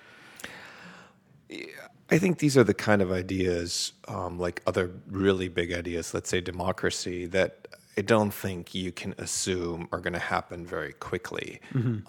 I 2.11 2.19
think 2.19 2.39
these 2.39 2.57
are 2.57 2.65
the 2.65 2.75
kind 2.75 3.01
of 3.03 3.11
ideas, 3.13 3.93
um, 4.09 4.39
like 4.39 4.63
other 4.67 4.91
really 5.11 5.49
big 5.49 5.73
ideas, 5.73 6.13
let's 6.13 6.29
say 6.29 6.41
democracy, 6.41 7.27
that 7.27 7.67
I 7.97 8.03
don't 8.03 8.33
think 8.33 8.75
you 8.75 8.93
can 8.93 9.15
assume 9.19 9.89
are 9.93 10.01
going 10.01 10.15
to 10.15 10.19
happen 10.19 10.67
very 10.67 10.93
quickly. 10.93 11.61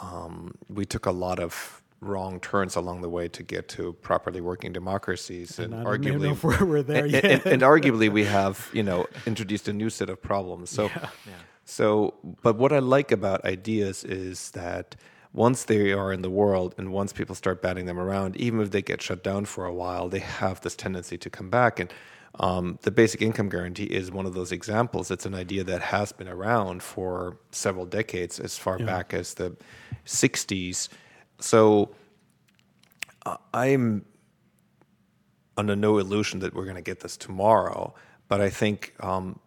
Um, 0.01 0.55
we 0.69 0.85
took 0.85 1.05
a 1.05 1.11
lot 1.11 1.39
of 1.39 1.81
wrong 2.01 2.39
turns 2.39 2.75
along 2.75 3.01
the 3.01 3.09
way 3.09 3.27
to 3.27 3.43
get 3.43 3.67
to 3.69 3.93
properly 3.93 4.41
working 4.41 4.73
democracies, 4.73 5.59
and, 5.59 5.73
I 5.73 5.83
arguably, 5.83 6.21
know 6.21 6.31
if 6.31 6.43
we're, 6.43 6.65
we're 6.65 6.83
there 6.83 7.03
and, 7.05 7.11
yet 7.11 7.25
and, 7.25 7.45
and 7.45 7.61
arguably 7.61 8.11
we 8.11 8.25
have 8.25 8.69
you 8.73 8.83
know 8.83 9.07
introduced 9.25 9.67
a 9.67 9.73
new 9.73 9.89
set 9.89 10.09
of 10.09 10.21
problems. 10.21 10.69
So, 10.69 10.89
so 11.65 12.13
but 12.41 12.57
what 12.57 12.71
I 12.71 12.79
like 12.79 13.11
about 13.11 13.43
ideas 13.45 14.03
is 14.03 14.51
that 14.51 14.95
once 15.33 15.65
they 15.65 15.91
are 15.91 16.13
in 16.13 16.21
the 16.21 16.29
world 16.29 16.73
and 16.77 16.91
once 16.91 17.11
people 17.11 17.35
start 17.35 17.61
batting 17.61 17.85
them 17.85 17.99
around, 17.99 18.37
even 18.37 18.61
if 18.61 18.71
they 18.71 18.81
get 18.81 19.01
shut 19.01 19.23
down 19.23 19.45
for 19.45 19.65
a 19.65 19.73
while, 19.73 20.07
they 20.07 20.19
have 20.19 20.61
this 20.61 20.75
tendency 20.75 21.17
to 21.17 21.29
come 21.29 21.49
back. 21.49 21.79
And 21.79 21.91
um, 22.39 22.79
the 22.81 22.91
basic 22.91 23.21
income 23.21 23.49
guarantee 23.49 23.85
is 23.85 24.11
one 24.11 24.25
of 24.25 24.33
those 24.33 24.51
examples. 24.51 25.09
It's 25.11 25.25
an 25.25 25.35
idea 25.35 25.63
that 25.63 25.81
has 25.81 26.11
been 26.11 26.27
around 26.27 26.83
for 26.83 27.37
several 27.51 27.85
decades, 27.85 28.39
as 28.39 28.57
far 28.57 28.77
back 28.79 29.13
as 29.13 29.35
the 29.35 29.55
60s. 30.05 30.89
So 31.39 31.95
uh, 33.25 33.37
I'm 33.53 34.05
under 35.57 35.75
no 35.75 35.97
illusion 35.97 36.39
that 36.39 36.53
we're 36.53 36.65
going 36.65 36.75
to 36.75 36.81
get 36.81 36.99
this 36.99 37.15
tomorrow. 37.15 37.93
But 38.27 38.41
I 38.41 38.49
think 38.49 38.93
um, 38.99 39.39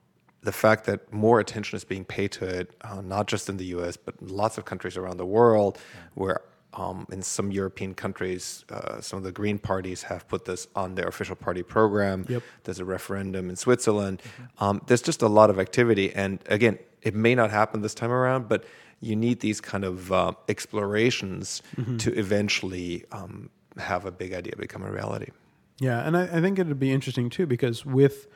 the 0.43 0.53
fact 0.53 0.85
that 0.87 1.13
more 1.13 1.41
attention 1.41 1.77
is 1.77 1.85
being 1.85 2.05
paid 2.05 2.33
to 2.33 2.47
it, 2.47 2.71
uh, 2.83 3.03
not 3.03 3.27
just 3.27 3.49
in 3.49 3.57
the 3.59 3.67
U.S. 3.67 3.97
but 3.97 4.21
lots 4.23 4.57
of 4.57 4.65
countries 4.65 4.97
around 4.97 5.19
the 5.19 5.27
world, 5.27 5.79
where 6.15 6.41
um, 6.75 7.07
in 7.11 7.23
some 7.23 7.51
European 7.51 7.95
countries, 7.95 8.65
uh, 8.71 9.01
some 9.01 9.17
of 9.19 9.25
the 9.25 9.33
Green 9.33 9.59
parties 9.59 10.03
have 10.03 10.29
put 10.29 10.45
this 10.45 10.69
on 10.75 10.95
their 10.95 11.09
official 11.09 11.37
party 11.37 11.63
program. 11.63 12.27
Yep. 12.29 12.43
There's 12.65 12.79
a 12.79 12.85
referendum 12.85 13.49
in 13.51 13.57
Switzerland. 13.57 14.23
Um, 14.59 14.83
there's 14.87 15.03
just 15.03 15.23
a 15.23 15.29
lot 15.29 15.51
of 15.51 15.59
activity, 15.59 16.13
and 16.15 16.39
again, 16.47 16.79
it 17.03 17.15
may 17.15 17.35
not 17.35 17.51
happen 17.51 17.81
this 17.81 17.95
time 17.95 18.11
around, 18.11 18.49
but 18.49 18.65
you 19.01 19.15
need 19.15 19.41
these 19.41 19.61
kind 19.61 19.85
of 19.85 20.13
uh, 20.13 20.33
explorations 20.49 21.63
to 21.99 22.13
eventually 22.19 23.05
um, 23.13 23.49
have 23.77 24.05
a 24.05 24.11
big 24.11 24.35
idea 24.35 24.55
become 24.57 24.83
a 24.83 24.91
reality. 24.91 25.31
Yeah, 25.79 26.05
and 26.05 26.17
I, 26.17 26.25
I 26.25 26.41
think 26.41 26.59
it'd 26.59 26.79
be 26.79 26.93
interesting 26.93 27.31
too 27.31 27.47
because 27.47 27.87
with, 27.87 28.27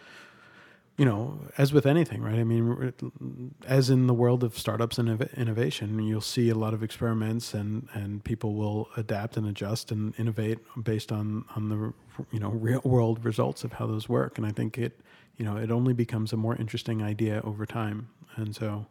you 0.99 1.07
know, 1.07 1.41
as 1.57 1.73
with 1.73 1.87
anything, 1.87 2.21
right? 2.23 2.39
I 2.39 2.45
mean, 2.45 3.55
as 3.67 3.89
in 3.89 4.07
the 4.07 4.15
world 4.15 4.45
of 4.45 4.59
startups 4.59 4.99
and 4.99 5.23
innovation, 5.37 5.99
you'll 6.05 6.21
see 6.21 6.51
a 6.51 6.55
lot 6.55 6.75
of 6.75 6.83
experiments, 6.83 7.55
and 7.55 7.89
and 7.95 8.23
people 8.23 8.55
will 8.55 8.89
adapt 8.97 9.37
and 9.37 9.47
adjust 9.47 9.91
and 9.91 10.13
innovate 10.19 10.59
based 10.83 11.11
on 11.11 11.45
on 11.57 11.69
the 11.71 11.95
you 12.31 12.39
know 12.39 12.51
real 12.51 12.83
world 12.85 13.25
results 13.25 13.65
of 13.65 13.73
how 13.75 13.87
those 13.87 14.09
work. 14.09 14.37
And 14.37 14.47
I 14.47 14.51
think 14.51 14.77
it, 14.77 15.01
you 15.37 15.45
know, 15.45 15.57
it 15.57 15.71
only 15.71 15.95
becomes 15.95 16.33
a 16.33 16.37
more 16.37 16.57
interesting 16.57 17.03
idea 17.03 17.41
over 17.43 17.65
time. 17.65 18.09
And 18.37 18.55
so, 18.55 18.87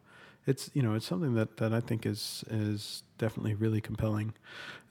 it's 0.46 0.70
you 0.74 0.82
know 0.82 0.94
it's 0.94 1.06
something 1.06 1.34
that 1.34 1.56
that 1.58 1.72
I 1.72 1.80
think 1.80 2.04
is 2.04 2.44
is 2.50 3.04
definitely 3.18 3.54
really 3.54 3.80
compelling, 3.80 4.34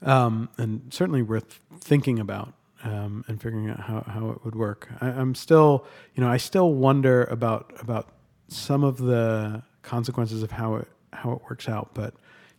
um, 0.00 0.48
and 0.56 0.90
certainly 0.90 1.20
worth 1.22 1.60
thinking 1.78 2.18
about 2.18 2.54
um, 2.84 3.24
and 3.28 3.40
figuring 3.40 3.70
out 3.70 3.80
how, 3.80 4.00
how 4.06 4.30
it 4.30 4.44
would 4.44 4.54
work. 4.54 4.88
I, 5.00 5.08
I'm 5.08 5.34
still, 5.34 5.84
you 6.14 6.22
know, 6.22 6.28
I 6.30 6.36
still 6.36 6.72
wonder 6.74 7.24
about 7.24 7.72
about 7.80 8.08
some 8.48 8.84
of 8.84 8.98
the 8.98 9.62
consequences 9.82 10.42
of 10.42 10.50
how 10.52 10.76
it 10.76 10.88
how 11.12 11.32
it 11.32 11.42
works 11.48 11.68
out. 11.68 11.90
But 11.94 12.14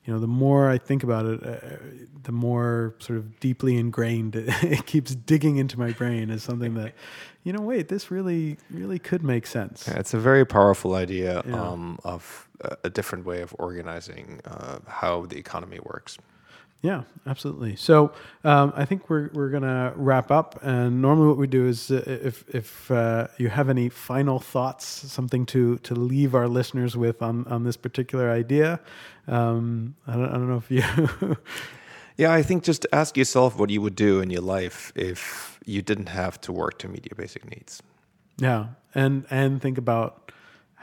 you 0.05 0.13
know, 0.13 0.19
the 0.19 0.27
more 0.27 0.69
I 0.69 0.77
think 0.77 1.01
about 1.03 1.25
it, 1.25 1.41
uh, 1.45 1.77
the 2.23 2.33
more 2.33 2.93
sort 2.99 3.19
of 3.19 3.39
deeply 3.39 3.77
ingrained 3.77 4.36
it, 4.36 4.49
it 4.63 4.86
keeps 4.86 5.15
digging 5.15 5.57
into 5.57 5.79
my 5.79 5.91
brain 5.91 6.29
as 6.29 6.43
something 6.43 6.73
that, 6.73 6.93
you 7.43 7.53
know, 7.53 7.62
wait, 7.62 7.88
this 7.88 8.12
really 8.12 8.57
really 8.69 8.99
could 8.99 9.23
make 9.23 9.47
sense. 9.47 9.86
Yeah, 9.88 9.99
It's 9.99 10.13
a 10.13 10.19
very 10.19 10.45
powerful 10.45 10.95
idea 10.95 11.41
Yeah. 11.47 11.69
um, 11.71 11.99
of 12.03 12.49
a, 12.62 12.75
a 12.86 12.89
different 12.89 13.25
way 13.25 13.41
of 13.41 13.55
organizing 13.59 14.41
uh, 14.45 14.79
how 14.88 15.25
the 15.25 15.38
economy 15.38 15.79
works. 15.81 16.17
Yeah, 16.84 17.04
absolutely. 17.26 17.78
So 17.78 18.12
um, 18.43 18.74
I 18.76 18.84
think 18.84 19.10
we're 19.10 19.30
we're 19.34 19.50
gonna 19.50 19.93
wrap 19.96 20.32
up. 20.32 20.60
And 20.62 21.02
normally, 21.02 21.28
what 21.28 21.38
we 21.38 21.48
do 21.48 21.65
is 21.65 21.89
uh, 21.89 22.04
if 22.06 22.43
if 22.54 22.91
uh, 22.91 23.28
you 23.38 23.48
have 23.48 23.69
any 23.69 23.88
final 23.88 24.38
thoughts, 24.39 24.86
something 24.86 25.46
to 25.48 25.78
to 25.78 25.96
leave 25.96 26.36
our 26.36 26.50
listeners 26.50 26.98
with 26.98 27.22
on 27.22 27.48
on 27.48 27.63
this 27.63 27.78
particular 27.78 28.30
idea. 28.30 28.82
Um, 29.30 29.96
I 30.06 30.13
don't 30.13 30.30
I 30.30 30.34
don't 30.34 30.50
know 30.50 30.58
if 30.58 30.69
you. 30.69 31.38
Yeah, 32.17 32.32
I 32.32 32.43
think 32.43 32.63
just 32.63 32.86
ask 32.93 33.17
yourself 33.17 33.58
what 33.58 33.69
you 33.69 33.82
would 33.82 33.96
do 33.96 34.22
in 34.22 34.30
your 34.30 34.41
life 34.41 34.91
if 34.96 35.60
you 35.65 35.82
didn't 35.82 36.10
have 36.10 36.39
to 36.41 36.52
work 36.52 36.78
to 36.80 36.88
meet 36.88 37.06
your 37.10 37.15
basic 37.17 37.50
needs. 37.50 37.82
Yeah, 38.38 38.67
and 38.93 39.26
and 39.30 39.62
think 39.62 39.78
about 39.78 40.22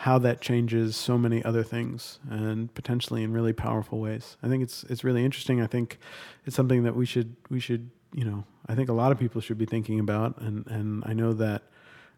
how 0.05 0.19
that 0.19 0.41
changes 0.41 0.97
so 0.97 1.19
many 1.19 1.45
other 1.45 1.63
things, 1.63 2.19
and 2.31 2.73
potentially 2.75 3.23
in 3.23 3.33
really 3.35 3.53
powerful 3.53 4.01
ways. 4.01 4.37
I 4.43 4.49
think 4.49 4.63
it's 4.63 4.83
it's 4.85 5.05
really 5.05 5.25
interesting. 5.25 5.61
I 5.61 5.67
think 5.67 5.99
it's 6.47 6.57
something 6.57 6.85
that 6.85 6.97
we 6.97 7.05
should 7.07 7.37
we 7.51 7.61
should 7.61 7.91
you 8.15 8.25
know 8.25 8.45
I 8.67 8.75
think 8.75 8.89
a 8.89 8.95
lot 8.95 9.13
of 9.13 9.19
people 9.19 9.41
should 9.43 9.59
be 9.59 9.67
thinking 9.67 10.01
about, 10.01 10.39
and 10.41 10.67
and 10.69 11.03
I 11.07 11.13
know 11.13 11.33
that 11.35 11.63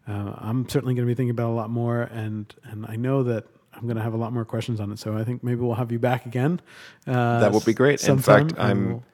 uh, 0.07 0.35
I'm 0.39 0.69
certainly 0.69 0.95
going 0.95 1.07
to 1.09 1.11
be 1.11 1.17
thinking 1.17 1.31
about 1.31 1.51
a 1.51 1.57
lot 1.63 1.71
more, 1.71 2.03
and 2.03 2.55
and 2.65 2.87
I 2.89 2.97
know 2.97 3.23
that. 3.25 3.45
I'm 3.75 3.85
going 3.87 3.97
to 3.97 4.03
have 4.03 4.13
a 4.13 4.19
lot 4.19 4.35
more 4.35 4.45
questions 4.45 4.81
on 4.81 4.93
it, 4.93 4.99
so 4.99 5.17
I 5.17 5.25
think 5.25 5.43
maybe 5.43 5.63
we'll 5.63 5.77
have 5.77 5.91
you 5.91 5.99
back 5.99 6.27
again. 6.27 6.61
Uh, 7.07 7.41
That 7.41 7.53
would 7.53 7.65
be 7.65 7.73
great. 7.73 8.07
In 8.07 8.19
fact, 8.19 8.53
I'm 8.59 8.87
we'll- 8.87 9.05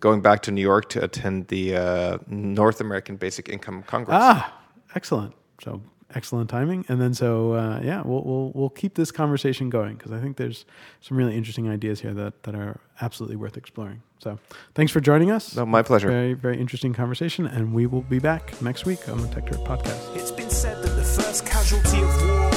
going 0.00 0.22
back 0.22 0.42
to 0.42 0.50
New 0.50 0.60
York 0.60 0.88
to 0.88 1.04
attend 1.04 1.46
the 1.46 1.76
uh, 1.76 2.18
North 2.26 2.80
American 2.80 3.14
Basic 3.16 3.48
Income 3.48 3.84
Congress. 3.84 4.18
Ah, 4.20 4.52
excellent. 4.96 5.34
So 5.62 5.80
excellent 6.14 6.50
timing. 6.50 6.84
And 6.88 7.00
then 7.00 7.14
so 7.14 7.52
uh, 7.52 7.80
yeah, 7.82 8.02
we'll 8.02 8.22
we'll 8.22 8.52
we'll 8.54 8.70
keep 8.70 8.94
this 8.94 9.10
conversation 9.10 9.70
going 9.70 9.96
because 9.96 10.12
I 10.12 10.20
think 10.20 10.36
there's 10.36 10.64
some 11.00 11.16
really 11.16 11.36
interesting 11.36 11.68
ideas 11.68 12.00
here 12.00 12.14
that 12.14 12.42
that 12.44 12.54
are 12.54 12.80
absolutely 13.00 13.36
worth 13.36 13.56
exploring. 13.56 14.02
So 14.18 14.38
thanks 14.74 14.92
for 14.92 15.00
joining 15.00 15.30
us. 15.30 15.54
No, 15.54 15.66
my 15.66 15.82
pleasure. 15.82 16.08
Very 16.08 16.34
very 16.34 16.60
interesting 16.60 16.92
conversation, 16.92 17.46
and 17.46 17.72
we 17.72 17.86
will 17.86 18.02
be 18.02 18.18
back 18.18 18.60
next 18.60 18.84
week 18.84 19.08
on 19.08 19.20
the 19.20 19.28
Techdirt 19.28 19.64
podcast. 19.66 20.16
It's 20.16 20.30
been 20.30 20.50
said 20.50 20.82
that 20.82 20.96
the 20.96 21.04
first 21.04 21.46
casualty 21.46 22.02
of 22.02 22.22
war 22.22 22.50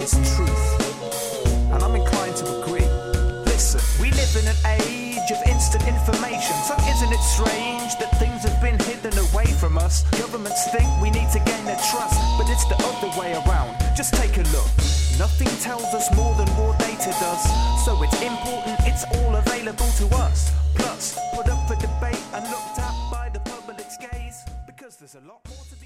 is 0.00 0.12
truth. 0.36 0.92
And 1.72 1.82
I'm 1.82 1.94
inclined 1.94 2.36
to 2.36 2.62
agree. 2.62 2.86
Listen, 3.44 3.80
we 4.00 4.10
live 4.10 4.36
in 4.36 4.46
an 4.48 4.80
age 4.80 5.30
of 5.30 5.38
instant 5.48 5.86
information. 5.86 6.56
So 6.68 6.74
isn't 6.74 7.12
it 7.12 7.22
strange 7.22 7.96
that 8.00 8.10
things 8.18 8.22
have 8.22 8.22
been 8.22 8.31
hidden 9.02 9.18
away 9.30 9.46
from 9.46 9.78
us? 9.78 10.02
Governments 10.18 10.70
think 10.70 10.86
we 11.00 11.10
need 11.10 11.28
to 11.30 11.38
gain 11.40 11.64
their 11.64 11.80
trust, 11.90 12.18
but 12.38 12.48
it's 12.48 12.64
the 12.66 12.76
other 12.78 13.10
way 13.18 13.32
around. 13.32 13.76
Just 13.96 14.14
take 14.14 14.36
a 14.36 14.42
look. 14.54 14.70
Nothing 15.18 15.48
tells 15.60 15.92
us 15.94 16.14
more 16.16 16.34
than 16.36 16.46
raw 16.56 16.76
data 16.78 17.10
does. 17.20 17.42
So 17.84 18.00
it's 18.02 18.20
important, 18.22 18.78
it's 18.80 19.04
all 19.16 19.36
available 19.36 19.90
to 19.98 20.06
us. 20.16 20.52
Plus, 20.74 21.18
put 21.34 21.48
up 21.48 21.68
for 21.68 21.76
debate 21.76 22.22
and 22.34 22.44
looked 22.50 22.78
at 22.78 22.94
by 23.10 23.28
the 23.32 23.40
public's 23.40 23.96
gaze. 23.96 24.44
Because 24.66 24.96
there's 24.96 25.16
a 25.16 25.20
lot 25.20 25.40
more 25.48 25.64
to 25.70 25.76
be 25.76 25.81